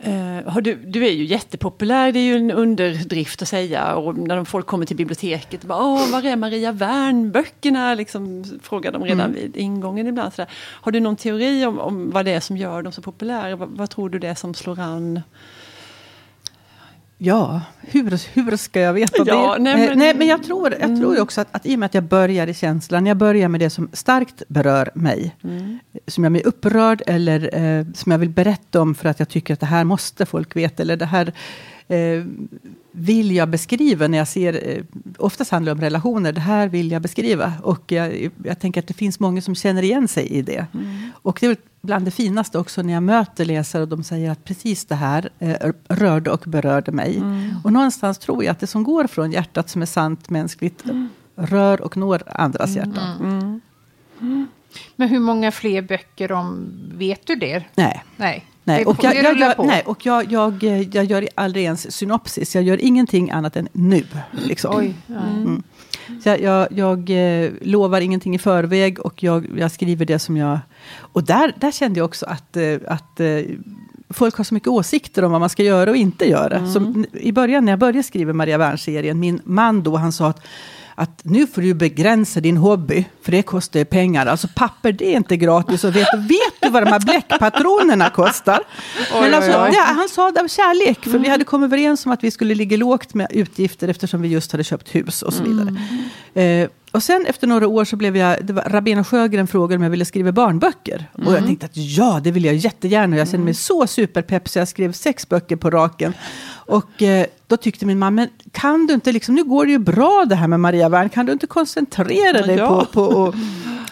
Uh, 0.06 0.58
du, 0.58 0.74
du 0.74 1.06
är 1.06 1.10
ju 1.10 1.24
jättepopulär, 1.24 2.12
det 2.12 2.18
är 2.18 2.24
ju 2.24 2.36
en 2.36 2.50
underdrift 2.50 3.42
att 3.42 3.48
säga. 3.48 3.94
Och 3.94 4.18
när 4.18 4.44
folk 4.44 4.66
kommer 4.66 4.86
till 4.86 4.96
biblioteket, 4.96 5.64
bara, 5.64 5.78
Åh, 5.78 6.10
var 6.12 6.24
är 6.24 6.36
Maria 6.36 6.72
Wern-böckerna? 6.72 7.94
Liksom, 7.94 8.44
frågar 8.62 8.92
de 8.92 9.04
redan 9.04 9.20
mm. 9.20 9.32
vid 9.32 9.56
ingången 9.56 10.06
ibland. 10.06 10.32
Har 10.58 10.92
du 10.92 11.00
någon 11.00 11.16
teori 11.16 11.66
om, 11.66 11.78
om 11.78 12.10
vad 12.10 12.24
det 12.24 12.30
är 12.30 12.40
som 12.40 12.56
gör 12.56 12.82
dem 12.82 12.92
så 12.92 13.02
populära? 13.02 13.56
Vad, 13.56 13.68
vad 13.68 13.90
tror 13.90 14.08
du 14.08 14.18
det 14.18 14.28
är 14.28 14.34
som 14.34 14.54
slår 14.54 14.80
an? 14.80 15.20
Ja, 17.18 17.62
hur, 17.81 18.35
hur 18.35 18.57
ska 18.57 18.81
jag 18.81 18.92
veta 18.92 19.22
ja, 19.26 19.55
det? 19.55 19.62
Nej 19.62 19.72
eh, 19.72 19.88
men, 19.88 19.98
nej, 19.98 20.14
men 20.14 20.26
jag 20.26 20.42
tror, 20.42 20.72
jag 20.72 20.83
mm. 20.83 21.00
tror 21.00 21.20
också 21.20 21.40
att, 21.40 21.48
att 21.50 21.66
i 21.66 21.74
och 21.74 21.79
med 21.79 21.87
att 21.87 21.94
jag 21.94 22.05
börjar 22.05 22.46
i 22.46 22.55
känslan, 22.55 23.07
jag 23.07 23.16
börjar 23.16 23.48
med 23.48 23.61
det 23.61 23.70
som 23.70 23.88
starkt 23.92 24.42
berör 24.48 24.90
mig, 24.94 25.37
mm. 25.44 25.79
som 26.07 26.24
jag 26.24 26.33
blir 26.33 26.46
upprörd 26.46 27.02
eller 27.07 27.55
eh, 27.55 27.87
som 27.94 28.12
jag 28.12 28.18
vill 28.18 28.31
berätta 28.31 28.81
om 28.81 28.94
för 28.94 29.09
att 29.09 29.18
jag 29.18 29.29
tycker 29.29 29.55
att 29.55 29.61
det 29.61 29.66
här 29.66 29.85
måste 29.85 30.26
folk 30.26 30.57
veta, 30.57 30.83
eller 30.83 30.96
det 30.96 31.07
här 31.07 31.33
eh, 31.88 32.25
vill 32.92 33.33
jag 33.33 33.49
beskriva 33.49 34.09
när 34.09 34.18
jag 34.18 34.29
ser, 34.29 34.68
eh, 34.68 34.85
oftast 35.18 35.51
handlar 35.51 35.70
det 35.70 35.79
om 35.79 35.81
relationer, 35.81 36.33
det 36.33 36.40
här 36.40 36.68
vill 36.68 36.90
jag 36.90 37.03
beskriva. 37.03 37.53
Och 37.62 37.92
jag, 37.92 38.31
jag 38.44 38.59
tänker 38.59 38.81
att 38.81 38.87
det 38.87 38.94
finns 38.94 39.20
många 39.20 39.40
som 39.40 39.55
känner 39.55 39.83
igen 39.83 40.09
sig 40.09 40.27
i 40.27 40.42
det. 40.42 40.66
Mm. 40.75 41.11
Och 41.22 41.38
det 41.40 41.46
är 41.46 41.57
bland 41.81 42.05
det 42.05 42.11
finaste 42.11 42.59
också 42.59 42.83
när 42.83 42.92
jag 42.92 43.03
möter 43.03 43.44
läsare 43.44 43.83
och 43.83 43.88
de 43.88 44.03
säger 44.03 44.31
att 44.31 44.44
precis 44.44 44.85
det 44.85 44.94
här 44.94 45.31
eh, 45.38 45.72
rörde 45.88 46.31
och 46.31 46.44
berörde 46.46 46.92
mig. 46.92 47.16
Mm. 47.16 47.55
Och 47.64 47.72
någonstans 47.72 48.18
tror 48.18 48.44
jag 48.44 48.53
att 48.53 48.61
det 48.61 48.66
som 48.66 48.85
går 48.85 49.07
från 49.07 49.33
hjärtat 49.33 49.68
som 49.68 49.83
är 49.83 49.87
sant 49.87 50.31
mänskligt 50.31 50.85
mm. 50.85 51.09
rör 51.37 51.81
och 51.81 51.96
når 51.96 52.22
andras 52.27 52.77
mm. 52.77 52.88
hjärtan. 52.88 53.20
Mm. 53.20 53.61
Mm. 54.20 54.49
Men 54.96 55.09
hur 55.09 55.20
många 55.20 55.53
fler 55.53 55.83
böcker 55.83 56.33
om, 56.33 56.72
vet 56.94 57.27
du 57.27 57.35
det? 57.35 57.64
Nej. 57.75 58.05
Nej. 58.16 58.44
Nej, 58.66 58.85
och, 58.85 59.05
jag, 59.05 59.16
jag, 59.16 59.38
jag, 59.38 59.66
nej, 59.66 59.83
och 59.87 60.07
jag, 60.07 60.33
jag, 60.33 60.62
jag 60.92 61.05
gör 61.05 61.29
aldrig 61.35 61.64
ens 61.64 61.96
synopsis. 61.96 62.55
Jag 62.55 62.64
gör 62.64 62.85
ingenting 62.85 63.31
annat 63.31 63.57
än 63.57 63.68
nu. 63.72 64.05
Liksom. 64.31 64.76
Oj, 64.76 64.94
mm. 65.09 65.62
Så 66.22 66.29
jag, 66.29 66.40
jag, 66.40 66.68
jag 66.72 67.11
eh, 67.44 67.50
lovar 67.61 68.00
ingenting 68.00 68.35
i 68.35 68.38
förväg 68.38 69.00
och 69.00 69.22
jag, 69.22 69.46
jag 69.59 69.70
skriver 69.70 70.07
det 70.07 70.18
som 70.18 70.37
jag... 70.37 70.59
Och 70.98 71.24
där, 71.24 71.52
där 71.61 71.70
kände 71.70 72.00
jag 72.00 72.05
också 72.05 72.26
att, 72.26 72.57
eh, 72.57 72.76
att 72.87 73.20
eh, 73.20 73.40
folk 74.11 74.37
har 74.37 74.44
så 74.44 74.55
mycket 74.55 74.68
åsikter 74.68 75.24
om 75.24 75.33
vad 75.33 75.40
man 75.40 75.50
ska 75.50 75.62
göra 75.62 75.90
och 75.90 75.96
inte 75.96 76.29
göra. 76.29 76.57
Mm. 76.57 76.72
Som, 76.72 77.07
I 77.12 77.33
början 77.33 77.64
när 77.64 77.72
jag 77.72 77.79
började 77.79 78.02
skriva 78.02 78.33
Maria 78.33 78.59
Wern-serien, 78.59 79.20
min 79.20 79.40
man 79.44 79.83
då, 79.83 79.96
han 79.96 80.12
sa 80.12 80.26
att 80.26 80.46
att 80.98 81.20
nu 81.24 81.46
får 81.46 81.62
du 81.62 81.74
begränsa 81.74 82.40
din 82.40 82.57
hobby, 82.57 83.05
för 83.22 83.33
det 83.33 83.42
kostar 83.42 83.81
ju 83.81 83.85
pengar. 83.85 84.26
Alltså 84.26 84.48
papper, 84.55 84.92
det 84.92 85.12
är 85.12 85.16
inte 85.16 85.37
gratis. 85.37 85.85
Och 85.85 85.96
vet, 85.96 86.09
vet 86.14 86.55
du 86.66 86.72
vad 86.72 86.83
de 86.83 86.90
här 86.90 87.00
bläckpatronerna 87.00 88.11
kostar? 88.11 88.61
Oj, 89.14 89.20
Men 89.20 89.35
alltså, 89.35 89.50
oj, 89.50 89.59
oj. 89.64 89.70
Det, 89.70 89.81
han 89.81 90.09
sa 90.09 90.31
det 90.31 90.40
av 90.40 90.48
kärlek, 90.48 91.02
för 91.02 91.11
mm. 91.11 91.22
vi 91.22 91.29
hade 91.29 91.44
kommit 91.44 91.68
överens 91.68 92.07
om 92.07 92.12
att 92.12 92.24
vi 92.24 92.31
skulle 92.31 92.55
ligga 92.55 92.76
lågt 92.76 93.14
med 93.14 93.26
utgifter 93.31 93.88
eftersom 93.88 94.22
vi 94.22 94.29
just 94.29 94.52
hade 94.52 94.64
köpt 94.64 94.94
hus 94.94 95.22
och 95.22 95.33
så 95.33 95.42
vidare. 95.42 95.76
Mm. 96.35 96.62
Eh, 96.62 96.68
och 96.96 97.02
sen 97.02 97.26
efter 97.26 97.46
några 97.46 97.68
år 97.68 97.85
så 97.85 97.96
blev 97.96 98.16
jag, 98.16 98.44
det 98.44 98.52
var 98.52 98.62
Rabén 98.62 98.98
och 98.98 99.07
Sjögren 99.07 99.46
frågade 99.46 99.76
om 99.76 99.83
jag 99.83 99.90
ville 99.90 100.05
skriva 100.05 100.33
barnböcker. 100.33 101.11
Mm. 101.14 101.29
Och 101.29 101.35
jag 101.35 101.46
tänkte 101.46 101.66
att 101.66 101.76
ja, 101.76 102.20
det 102.24 102.31
vill 102.31 102.44
jag 102.44 102.55
jättegärna. 102.55 103.16
Jag 103.16 103.29
kände 103.29 103.44
mig 103.44 103.55
så 103.55 103.87
superpepp 103.87 104.48
så 104.48 104.59
jag 104.59 104.68
skrev 104.68 104.92
sex 104.92 105.29
böcker 105.29 105.57
på 105.57 105.70
raken. 105.70 106.14
Och 106.50 107.02
eh, 107.02 107.26
då 107.46 107.57
tyckte 107.57 107.87
min 107.87 107.98
mamma, 107.98 108.11
men 108.11 108.29
kan 108.52 108.87
du 108.87 108.94
inte, 108.94 109.12
liksom, 109.12 109.35
nu 109.35 109.44
går 109.44 109.66
det 109.66 109.72
ju 109.72 109.79
bra 109.79 110.24
det 110.29 110.35
här 110.35 110.48
med 110.48 110.61
Maria 110.61 110.88
Wern, 110.88 111.09
kan 111.09 111.26
du 111.26 111.33
inte 111.33 111.46
koncentrera 111.46 112.46
dig 112.46 112.57
ja. 112.57 112.68
på, 112.68 112.87
på, 112.92 113.02
och, 113.02 113.35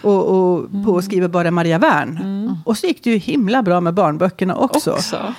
och, 0.05 0.53
och, 0.53 0.59
mm. 0.59 0.85
på 0.85 0.97
att 0.97 1.03
skriva 1.03 1.27
bara 1.27 1.51
Maria 1.51 1.77
Wern? 1.77 2.19
Mm. 2.23 2.57
Och 2.65 2.77
så 2.77 2.87
gick 2.87 3.03
det 3.03 3.09
ju 3.09 3.17
himla 3.17 3.63
bra 3.63 3.81
med 3.81 3.93
barnböckerna 3.93 4.55
också. 4.55 4.91
också. 4.91 5.33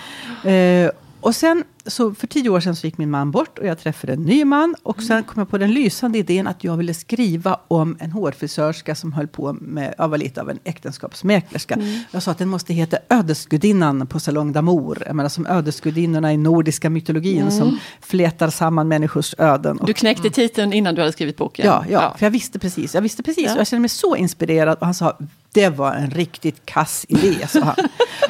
Eh, 0.49 0.91
och 1.27 1.35
sen 1.35 1.65
så 1.87 2.15
för 2.15 2.27
tio 2.27 2.51
år 2.51 2.61
sedan 2.61 2.77
så 2.77 2.87
gick 2.87 2.99
min 2.99 3.11
man 3.11 3.31
bort 3.31 3.59
och 3.59 3.67
jag 3.67 3.79
träffade 3.79 4.13
en 4.13 4.23
ny 4.23 4.45
man. 4.45 4.75
Och 4.83 5.03
sen 5.03 5.23
kom 5.23 5.41
jag 5.41 5.49
på 5.49 5.59
den 5.59 5.73
lysande 5.73 6.19
idén 6.19 6.47
att 6.47 6.65
jag 6.65 6.77
ville 6.77 6.95
skriva 6.95 7.61
om 7.69 7.97
en 8.01 8.13
hårfrisörska 8.13 8.95
som 8.95 9.13
höll 9.13 9.27
på 9.27 9.53
med, 9.53 9.95
ja, 9.99 10.07
var 10.07 10.19
lite 10.19 10.41
av 10.41 10.51
en 10.51 10.59
äktenskapsmäklerska. 10.65 11.75
Mm. 11.75 11.99
Jag 12.11 12.23
sa 12.23 12.31
att 12.31 12.39
den 12.39 12.49
måste 12.49 12.75
heta 12.75 12.99
Ödesgudinnan 13.09 14.07
på 14.07 14.21
Salong 14.21 14.55
d'Amour. 14.55 15.03
Jag 15.07 15.17
menar 15.17 15.29
som 15.29 15.47
ödesgudinnorna 15.47 16.33
i 16.33 16.37
nordiska 16.37 16.91
mytologin 16.91 17.41
mm. 17.41 17.51
som 17.51 17.79
flätar 18.01 18.51
samman 18.51 18.89
människors 18.89 19.35
öden. 19.39 19.79
Du 19.83 19.93
knäckte 19.93 20.31
titeln 20.31 20.73
innan 20.73 20.95
du 20.95 21.01
hade 21.01 21.13
skrivit 21.13 21.37
boken? 21.37 21.67
Ja, 21.67 21.85
ja, 21.89 22.03
ja. 22.03 22.15
för 22.19 22.27
jag 22.27 22.31
visste 22.31 22.59
precis. 22.59 22.95
Jag 22.95 23.03
visste 23.03 23.23
precis 23.23 23.47
ja. 23.47 23.53
och 23.53 23.61
jag 23.61 23.67
kände 23.67 23.81
mig 23.81 23.89
så 23.89 24.17
inspirerad. 24.17 24.79
Och 24.79 24.87
han 24.87 24.95
sa, 24.95 25.19
det 25.57 25.69
var 25.69 25.93
en 25.95 26.11
riktigt 26.11 26.67
kass 26.67 27.07
idé, 27.09 27.47
sa 27.49 27.61
han. 27.61 27.75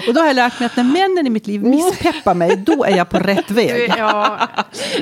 och 0.09 0.15
då 0.15 0.21
har 0.21 0.27
jag 0.27 0.37
lärt 0.37 0.61
mig 0.61 0.67
att 0.67 0.77
när 0.77 0.85
männen 0.85 1.27
i 1.27 1.31
mitt 1.31 1.47
liv 1.47 1.63
misspeppar 1.63 2.35
mig, 2.35 2.57
då 2.57 2.85
är 2.85 2.97
jag 2.97 3.09
på 3.09 3.19
rätt 3.19 3.51
väg. 3.51 3.93
Ja, 3.99 4.39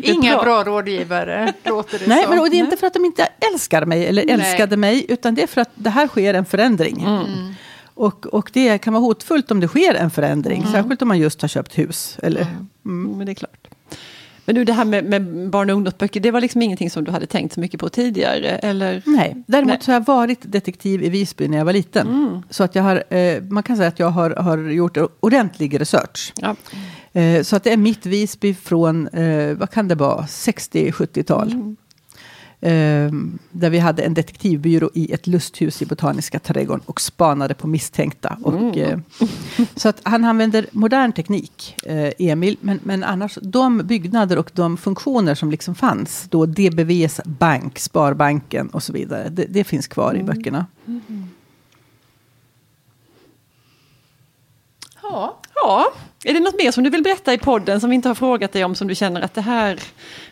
inga 0.02 0.42
bra 0.42 0.64
rådgivare, 0.64 1.52
låter 1.62 1.98
det 1.98 2.06
Nej, 2.06 2.22
som. 2.22 2.30
men 2.30 2.40
och 2.40 2.50
det 2.50 2.56
är 2.56 2.58
inte 2.58 2.76
för 2.76 2.86
att 2.86 2.94
de 2.94 3.04
inte 3.04 3.28
älskar 3.52 3.86
mig 3.86 4.06
eller 4.06 4.24
Nej. 4.24 4.34
älskade 4.34 4.76
mig, 4.76 5.06
utan 5.08 5.34
det 5.34 5.42
är 5.42 5.46
för 5.46 5.60
att 5.60 5.70
det 5.74 5.90
här 5.90 6.06
sker 6.06 6.34
en 6.34 6.44
förändring. 6.44 7.04
Mm. 7.04 7.54
Och, 7.94 8.26
och 8.26 8.50
det 8.52 8.78
kan 8.78 8.92
vara 8.92 9.00
hotfullt 9.02 9.50
om 9.50 9.60
det 9.60 9.68
sker 9.68 9.94
en 9.94 10.10
förändring, 10.10 10.60
mm. 10.60 10.72
särskilt 10.72 11.02
om 11.02 11.08
man 11.08 11.18
just 11.18 11.42
har 11.42 11.48
köpt 11.48 11.78
hus. 11.78 12.18
Eller, 12.22 12.40
mm. 12.40 12.68
mm. 12.84 13.18
Men 13.18 13.26
det 13.26 13.32
är 13.32 13.34
klart. 13.34 13.63
Men 14.44 14.54
du, 14.54 14.64
det 14.64 14.72
här 14.72 14.84
med, 14.84 15.04
med 15.04 15.50
barn 15.50 15.70
och 15.70 15.76
ungdomsböcker, 15.76 16.20
det 16.20 16.30
var 16.30 16.40
liksom 16.40 16.62
ingenting 16.62 16.90
som 16.90 17.04
du 17.04 17.10
hade 17.10 17.26
tänkt 17.26 17.54
så 17.54 17.60
mycket 17.60 17.80
på 17.80 17.88
tidigare? 17.88 18.48
Eller? 18.48 19.02
Nej, 19.06 19.44
däremot 19.46 19.68
Nej. 19.68 19.78
så 19.80 19.92
har 19.92 19.96
jag 20.00 20.06
varit 20.06 20.38
detektiv 20.42 21.02
i 21.02 21.08
Visby 21.08 21.48
när 21.48 21.58
jag 21.58 21.64
var 21.64 21.72
liten. 21.72 22.08
Mm. 22.08 22.42
Så 22.50 22.64
att 22.64 22.74
jag 22.74 22.82
har, 22.82 23.14
eh, 23.14 23.42
man 23.42 23.62
kan 23.62 23.76
säga 23.76 23.88
att 23.88 23.98
jag 23.98 24.10
har, 24.10 24.30
har 24.30 24.58
gjort 24.58 24.98
ordentlig 25.20 25.80
research. 25.80 26.32
Ja. 26.36 26.56
Eh, 27.20 27.42
så 27.42 27.56
att 27.56 27.64
det 27.64 27.72
är 27.72 27.76
mitt 27.76 28.06
Visby 28.06 28.54
från, 28.54 29.08
eh, 29.08 29.54
vad 29.54 29.70
kan 29.70 29.88
det 29.88 29.94
vara, 29.94 30.26
60-70-tal. 30.26 31.52
Mm. 31.52 31.76
Ehm, 32.66 33.38
där 33.50 33.70
vi 33.70 33.78
hade 33.78 34.02
en 34.02 34.14
detektivbyrå 34.14 34.90
i 34.94 35.12
ett 35.12 35.26
lusthus 35.26 35.82
i 35.82 35.86
Botaniska 35.86 36.38
trädgården 36.38 36.82
och 36.86 37.00
spanade 37.00 37.54
på 37.54 37.66
misstänkta. 37.66 38.38
Och, 38.42 38.54
mm. 38.54 38.78
Eh, 38.80 39.28
så 39.76 39.88
att 39.88 40.00
han 40.02 40.24
använder 40.24 40.66
modern 40.72 41.12
teknik, 41.12 41.76
eh, 41.82 42.12
Emil. 42.18 42.56
Men, 42.60 42.80
men 42.82 43.04
annars, 43.04 43.38
de 43.42 43.78
byggnader 43.78 44.38
och 44.38 44.50
de 44.54 44.76
funktioner 44.76 45.34
som 45.34 45.50
liksom 45.50 45.74
fanns, 45.74 46.26
då 46.30 46.46
DBVs 46.46 47.20
bank, 47.24 47.78
Sparbanken 47.78 48.68
och 48.68 48.82
så 48.82 48.92
vidare, 48.92 49.28
det, 49.28 49.44
det 49.48 49.64
finns 49.64 49.88
kvar 49.88 50.14
mm. 50.14 50.20
i 50.20 50.24
böckerna. 50.24 50.66
Mm. 50.86 51.28
Ja. 55.02 55.38
ja. 55.54 55.92
Är 56.24 56.34
det 56.34 56.40
något 56.40 56.58
mer 56.58 56.70
som 56.70 56.84
du 56.84 56.90
vill 56.90 57.02
berätta 57.02 57.32
i 57.32 57.38
podden 57.38 57.80
som 57.80 57.90
vi 57.90 57.96
inte 57.96 58.08
har 58.08 58.14
frågat 58.14 58.52
dig 58.52 58.64
om 58.64 58.74
som 58.74 58.88
du 58.88 58.94
känner 58.94 59.20
att 59.20 59.34
det 59.34 59.40
här 59.40 59.80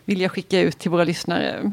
vill 0.04 0.20
jag 0.20 0.30
skicka 0.30 0.60
ut 0.60 0.78
till 0.78 0.90
våra 0.90 1.04
lyssnare? 1.04 1.72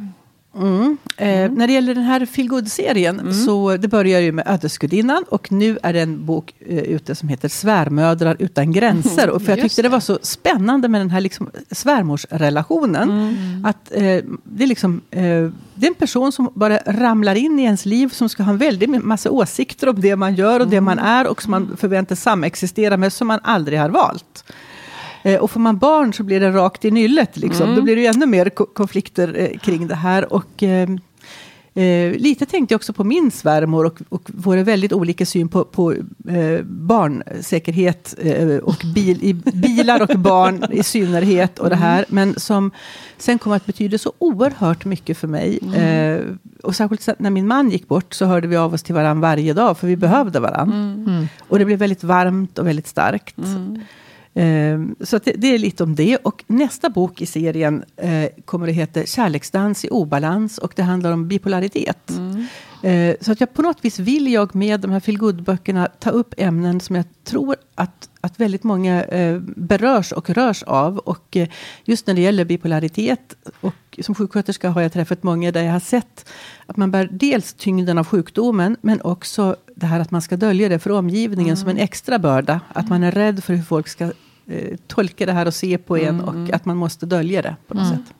Mm. 0.59 0.97
Eh, 1.17 1.27
mm. 1.27 1.53
när 1.53 1.67
det 1.67 1.73
gäller 1.73 1.95
den 1.95 2.03
här 2.03 2.25
Feelgood-serien 2.25 3.19
mm. 3.19 3.33
så 3.33 3.77
det 3.77 3.87
börjar 3.87 4.19
ju 4.19 4.31
med 4.31 4.47
Ödesgudinnan 4.47 5.23
och 5.29 5.51
nu 5.51 5.77
är 5.83 5.93
det 5.93 6.01
en 6.01 6.25
bok 6.25 6.53
eh, 6.59 6.77
ute 6.77 7.15
som 7.15 7.29
heter 7.29 7.49
Svärmödrar 7.49 8.35
utan 8.39 8.71
gränser. 8.71 9.29
Och 9.29 9.41
för 9.41 9.51
jag 9.51 9.61
tyckte 9.61 9.81
det. 9.81 9.87
det 9.87 9.91
var 9.91 9.99
så 9.99 10.19
spännande 10.21 10.87
med 10.87 11.01
den 11.01 11.09
här 11.09 11.21
liksom, 11.21 11.49
svärmorsrelationen. 11.71 13.09
Mm. 13.09 13.65
Att 13.65 13.91
eh, 13.91 14.01
det, 14.43 14.63
är 14.63 14.67
liksom, 14.67 15.01
eh, 15.11 15.21
det 15.75 15.85
är 15.85 15.87
en 15.87 15.93
person 15.93 16.31
som 16.31 16.51
bara 16.55 16.77
ramlar 16.85 17.35
in 17.35 17.59
i 17.59 17.63
ens 17.63 17.85
liv 17.85 18.09
som 18.09 18.29
ska 18.29 18.43
ha 18.43 18.51
en 18.51 18.57
väldig 18.57 18.89
massa 18.89 19.31
åsikter 19.31 19.89
om 19.89 20.01
det 20.01 20.15
man 20.15 20.35
gör 20.35 20.59
och 20.59 20.67
det 20.67 20.81
man 20.81 20.99
mm. 20.99 21.11
är 21.11 21.27
och 21.27 21.41
som 21.41 21.51
man 21.51 21.77
förväntas 21.77 22.21
samexistera 22.21 22.97
med 22.97 23.13
som 23.13 23.27
man 23.27 23.39
aldrig 23.43 23.79
har 23.79 23.89
valt. 23.89 24.43
Eh, 25.29 25.39
och 25.39 25.51
får 25.51 25.59
man 25.59 25.77
barn 25.77 26.13
så 26.13 26.23
blir 26.23 26.39
det 26.39 26.51
rakt 26.51 26.85
i 26.85 26.91
nyllet. 26.91 27.37
Liksom. 27.37 27.63
Mm. 27.63 27.75
Då 27.75 27.81
blir 27.81 27.95
det 27.95 28.05
ännu 28.05 28.25
mer 28.25 28.49
ko 28.49 28.65
konflikter 28.65 29.35
eh, 29.37 29.59
kring 29.59 29.87
det 29.87 29.95
här. 29.95 30.33
Och, 30.33 30.63
eh, 30.63 30.89
eh, 31.73 32.11
lite 32.11 32.45
tänkte 32.45 32.73
jag 32.73 32.77
också 32.77 32.93
på 32.93 33.03
min 33.03 33.31
svärmor 33.31 33.85
och, 33.85 33.99
och 34.09 34.29
vår 34.33 34.57
väldigt 34.57 34.93
olika 34.93 35.25
syn 35.25 35.49
på, 35.49 35.63
på 35.63 35.93
eh, 36.27 36.61
barnsäkerhet 36.63 38.15
eh, 38.17 38.57
och 38.57 38.83
bil, 38.95 39.19
i, 39.21 39.33
bilar 39.33 40.01
och 40.01 40.19
barn 40.19 40.65
i 40.71 40.83
synnerhet. 40.83 41.59
och 41.59 41.69
det 41.69 41.75
här. 41.75 42.05
Men 42.09 42.39
som 42.39 42.71
sen 43.17 43.39
kom 43.39 43.51
att 43.51 43.65
betyda 43.65 43.97
så 43.97 44.13
oerhört 44.19 44.85
mycket 44.85 45.17
för 45.17 45.27
mig. 45.27 45.59
Mm. 45.63 46.39
och 46.63 46.75
särskilt 46.75 47.19
när 47.19 47.29
min 47.29 47.47
man 47.47 47.69
gick 47.69 47.87
bort 47.87 48.13
så 48.13 48.25
hörde 48.25 48.47
vi 48.47 48.55
av 48.55 48.73
oss 48.73 48.83
till 48.83 48.95
varandra 48.95 49.29
varje 49.29 49.53
dag 49.53 49.77
för 49.77 49.87
vi 49.87 49.95
behövde 49.95 50.39
varandra. 50.39 50.75
Mm. 50.75 51.27
Och 51.47 51.59
det 51.59 51.65
blev 51.65 51.79
väldigt 51.79 52.03
varmt 52.03 52.59
och 52.59 52.67
väldigt 52.67 52.87
starkt. 52.87 53.37
Mm. 53.37 53.79
Ehm, 54.33 54.95
så 55.01 55.17
det, 55.17 55.47
är 55.47 55.59
lite 55.59 55.83
om 55.83 55.95
det. 55.95 56.17
Och 56.17 56.43
nästa 56.47 56.89
bok 56.89 57.21
i 57.21 57.25
serien 57.25 57.83
eh, 57.97 58.29
kommer 58.45 58.67
att 58.67 58.73
heta 58.73 59.05
Kärleksdans 59.05 59.85
i 59.85 59.89
obalans 59.89 60.57
och 60.57 60.73
det 60.75 60.83
handlar 60.83 61.11
om 61.11 61.27
bipolaritet. 61.27 62.09
Mm. 62.09 62.47
Eh, 62.83 63.15
så 63.21 63.31
att 63.31 63.39
jag 63.39 63.53
på 63.53 63.61
något 63.61 63.85
vis 63.85 63.99
vill 63.99 64.33
jag 64.33 64.55
med 64.55 64.79
de 64.79 64.91
här 64.91 64.99
feelgood-böckerna 64.99 65.87
ta 65.99 66.09
upp 66.09 66.33
ämnen 66.37 66.79
som 66.79 66.95
jag 66.95 67.05
tror 67.23 67.55
att, 67.75 68.08
att 68.21 68.39
väldigt 68.39 68.63
många 68.63 69.03
eh, 69.03 69.39
berörs 69.39 70.11
och 70.11 70.29
rörs 70.29 70.63
av. 70.63 70.97
Och 70.97 71.37
eh, 71.37 71.47
just 71.85 72.07
när 72.07 72.13
det 72.13 72.21
gäller 72.21 72.45
bipolaritet 72.45 73.35
och 73.61 73.99
som 74.01 74.15
sjuksköterska 74.15 74.69
har 74.69 74.81
jag 74.81 74.93
träffat 74.93 75.23
många 75.23 75.51
där 75.51 75.63
jag 75.63 75.71
har 75.71 75.79
sett 75.79 76.29
att 76.65 76.77
man 76.77 76.91
bär 76.91 77.09
dels 77.11 77.53
tyngden 77.53 77.97
av 77.97 78.07
sjukdomen 78.07 78.77
men 78.81 79.01
också 79.01 79.55
det 79.75 79.85
här 79.85 79.99
att 79.99 80.11
man 80.11 80.21
ska 80.21 80.37
dölja 80.37 80.69
det 80.69 80.79
för 80.79 80.91
omgivningen 80.91 81.53
mm. 81.53 81.57
som 81.57 81.69
en 81.69 81.77
extra 81.77 82.19
börda. 82.19 82.61
Att 82.73 82.89
man 82.89 83.03
är 83.03 83.11
rädd 83.11 83.43
för 83.43 83.53
hur 83.53 83.63
folk 83.63 83.87
ska 83.87 84.11
eh, 84.47 84.77
tolka 84.87 85.25
det 85.25 85.33
här 85.33 85.45
och 85.45 85.53
se 85.53 85.77
på 85.77 85.97
en 85.97 86.19
mm. 86.19 86.25
och 86.25 86.53
att 86.53 86.65
man 86.65 86.77
måste 86.77 87.05
dölja 87.05 87.41
det 87.41 87.55
på 87.67 87.73
något 87.73 87.87
mm. 87.87 87.97
sätt. 87.97 88.13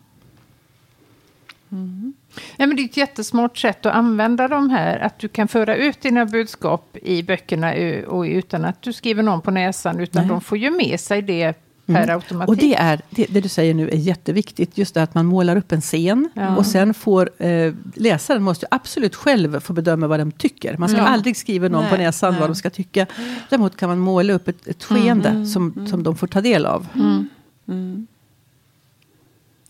Mm. 2.30 2.56
Ja, 2.58 2.68
men 2.68 2.76
det 2.76 2.82
är 2.82 2.86
ett 2.86 2.98
jättesmart 2.98 3.58
sätt 3.58 3.86
att 3.86 3.94
använda 3.94 4.48
de 4.48 4.70
här, 4.70 5.00
att 5.00 5.20
du 5.20 5.28
kan 5.28 5.48
föra 5.48 5.76
ut 5.76 6.02
dina 6.02 6.26
budskap 6.26 6.98
i 7.02 7.24
böckerna 7.24 7.74
och 8.08 8.22
utan 8.22 8.66
att 8.66 8.82
du 8.82 8.94
skriver 8.94 9.24
någon 9.24 9.42
på 9.42 9.52
näsan, 9.52 10.00
utan 10.00 10.22
Nej. 10.22 10.30
de 10.30 10.42
får 10.42 10.58
ju 10.58 10.72
med 10.72 11.00
sig 11.00 11.22
det 11.22 11.56
per 11.94 12.04
mm. 12.04 12.16
automatik. 12.16 12.50
Och 12.50 12.58
det, 12.58 12.76
är, 12.76 13.02
det, 13.10 13.26
det, 13.30 13.42
du 13.42 13.50
säger 13.50 13.74
nu 13.74 13.90
är 13.90 13.96
jätteviktigt, 13.96 14.78
just 14.78 14.94
det 14.94 15.04
att 15.04 15.14
man 15.14 15.26
målar 15.26 15.56
upp 15.56 15.72
en 15.72 15.82
scen 15.82 16.30
ja. 16.34 16.56
och 16.56 16.66
sen 16.66 16.94
får 16.94 17.44
eh, 17.44 17.74
läsaren 17.96 18.44
måste 18.44 18.68
absolut 18.72 19.16
själv 19.16 19.60
få 19.60 19.74
bedöma 19.74 20.08
vad 20.08 20.20
de 20.20 20.32
tycker. 20.32 20.78
Man 20.78 20.90
ska 20.90 20.98
ja. 20.98 21.08
aldrig 21.08 21.38
skriva 21.38 21.68
någon 21.68 21.82
nej, 21.82 21.92
på 21.92 21.98
näsan 21.98 22.32
nej. 22.32 22.40
vad 22.40 22.50
de 22.50 22.56
ska 22.56 22.70
tycka. 22.70 23.06
Däremot 23.50 23.78
kan 23.78 23.90
man 23.90 24.00
måla 24.00 24.34
upp 24.34 24.48
ett, 24.48 24.68
ett 24.68 24.84
skeende 24.84 25.30
mm, 25.30 25.46
som, 25.46 25.74
mm. 25.76 25.88
som 25.88 26.04
de 26.04 26.16
får 26.16 26.28
ta 26.28 26.42
del 26.42 26.66
av. 26.66 26.88
Mm. 26.96 28.08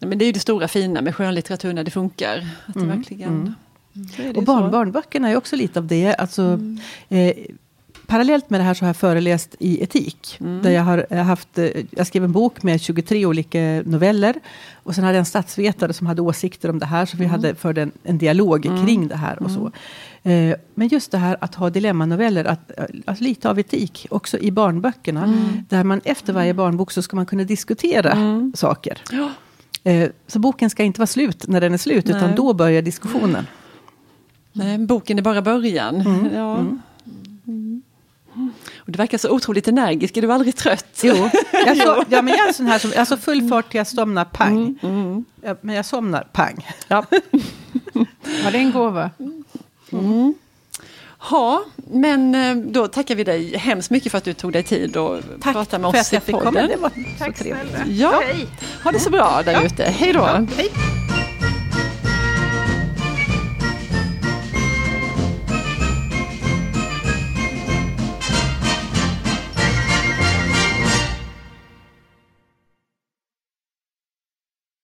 Mm. 0.01 0.09
Men 0.09 0.17
det 0.17 0.23
är 0.23 0.27
ju 0.27 0.31
det 0.31 0.39
stora 0.39 0.67
fina 0.67 1.01
med 1.01 1.15
skönlitteratur 1.15 1.73
när 1.73 1.83
det 1.83 1.91
funkar. 1.91 2.47
Att 2.65 2.73
det 2.73 2.79
mm. 2.79 2.97
verkligen, 2.97 3.55
det 3.93 4.38
och 4.38 4.43
barn, 4.43 4.71
barnböckerna 4.71 5.29
är 5.29 5.35
också 5.35 5.55
lite 5.55 5.79
av 5.79 5.88
det. 5.88 6.15
Alltså, 6.15 6.59
eh, 7.09 7.33
parallellt 8.09 8.49
med 8.49 8.59
det 8.59 8.63
här 8.63 8.73
så 8.73 8.85
har 8.85 8.89
jag 8.89 8.97
föreläst 8.97 9.55
i 9.59 9.83
etik. 9.83 10.38
Mm. 10.39 10.62
Där 10.62 10.71
jag 10.71 10.83
har 10.83 11.15
haft, 11.15 11.57
eh, 11.57 11.69
jag 11.91 12.07
skrev 12.07 12.23
en 12.23 12.31
bok 12.31 12.63
med 12.63 12.81
23 12.81 13.25
olika 13.25 13.59
noveller. 13.85 14.35
Och 14.83 14.95
sen 14.95 15.03
hade 15.03 15.15
jag 15.15 15.19
en 15.19 15.25
statsvetare 15.25 15.93
som 15.93 16.07
hade 16.07 16.21
åsikter 16.21 16.69
om 16.69 16.79
det 16.79 16.85
här. 16.85 17.05
Så 17.05 17.17
vi 17.17 17.25
mm. 17.25 17.31
hade 17.31 17.55
förde 17.55 17.81
en, 17.81 17.91
en 18.03 18.17
dialog 18.17 18.65
mm. 18.65 18.85
kring 18.85 19.07
det 19.07 19.15
här 19.15 19.43
och 19.43 19.51
så. 19.51 19.71
Mm. 20.23 20.51
Eh, 20.51 20.57
men 20.75 20.88
just 20.88 21.12
det 21.12 21.17
här 21.17 21.38
att 21.41 21.55
ha 21.55 21.69
dilemmanoveller, 21.69 22.45
att, 22.45 22.71
att 23.05 23.21
lite 23.21 23.49
av 23.49 23.59
etik 23.59 24.07
också 24.09 24.38
i 24.38 24.51
barnböckerna. 24.51 25.23
Mm. 25.23 25.65
Där 25.69 25.83
man 25.83 26.01
efter 26.03 26.33
varje 26.33 26.53
barnbok 26.53 26.91
så 26.91 27.01
ska 27.01 27.15
man 27.15 27.25
kunna 27.25 27.43
diskutera 27.43 28.12
mm. 28.12 28.53
saker. 28.55 28.97
Ja. 29.12 29.29
Eh, 29.89 30.10
så 30.28 30.39
boken 30.39 30.69
ska 30.69 30.84
inte 30.84 30.99
vara 30.99 31.08
slut 31.08 31.47
när 31.47 31.62
den 31.62 31.73
är 31.73 31.78
slut, 31.78 32.06
Nej. 32.06 32.17
utan 32.17 32.36
då 32.36 32.54
börjar 32.54 32.82
diskussionen. 32.82 33.47
Nej, 34.54 34.78
boken 34.78 35.17
är 35.17 35.21
bara 35.21 35.41
början. 35.41 36.30
Ja. 36.34 36.65
Och 38.78 38.91
du 38.91 38.97
verkar 38.97 39.17
så 39.17 39.30
otroligt 39.30 39.67
energisk, 39.67 40.17
är 40.17 40.21
du 40.21 40.34
aldrig 40.34 40.56
trött? 40.56 40.99
Jo, 41.04 41.30
jag, 41.54 41.78
så, 41.84 42.04
ja, 42.10 42.21
men 42.21 42.34
jag 42.34 42.49
är 42.49 42.54
sån 42.54 42.65
här 42.65 42.80
som, 42.80 42.91
alltså 42.97 43.17
full 43.17 43.49
fart 43.49 43.69
till 43.71 43.78
jag 43.78 43.88
somnar 43.88 44.25
pang. 44.25 44.58
Mm, 44.58 44.78
mm. 44.82 45.25
Ja, 45.41 45.56
men 45.62 45.75
jag 45.75 45.86
somnar 45.86 46.23
pang. 46.32 46.67
Ja. 46.88 47.06
Var 48.43 48.52
det 48.52 48.58
en 48.58 48.71
gåva? 48.71 49.12
Ja, 51.32 51.63
men 51.75 52.36
eh, 52.36 52.55
då 52.55 52.88
tackar 52.88 53.15
vi 53.15 53.23
dig 53.23 53.58
hemskt 53.58 53.89
mycket 53.89 54.12
för 54.12 54.17
att 54.17 54.23
du 54.23 54.34
tog 54.34 54.53
dig 54.53 54.63
tid 54.63 54.97
och 54.97 55.19
Tack 55.41 55.53
prata 55.53 55.79
med 55.79 55.89
oss 55.89 56.13
i 56.13 56.19
podden. 56.19 56.53
Tack 56.53 56.67
Det 56.67 56.75
var 56.75 56.91
så 57.27 57.43
trevligt. 57.43 57.75
Ja, 57.88 58.23
ha 58.84 58.91
det 58.91 58.99
så 58.99 59.10
bra 59.10 59.41
där 59.45 59.65
ute. 59.65 59.84
Hej 59.84 60.13
då. 60.13 60.19
Ja, 60.19 60.45
hej. 60.58 60.69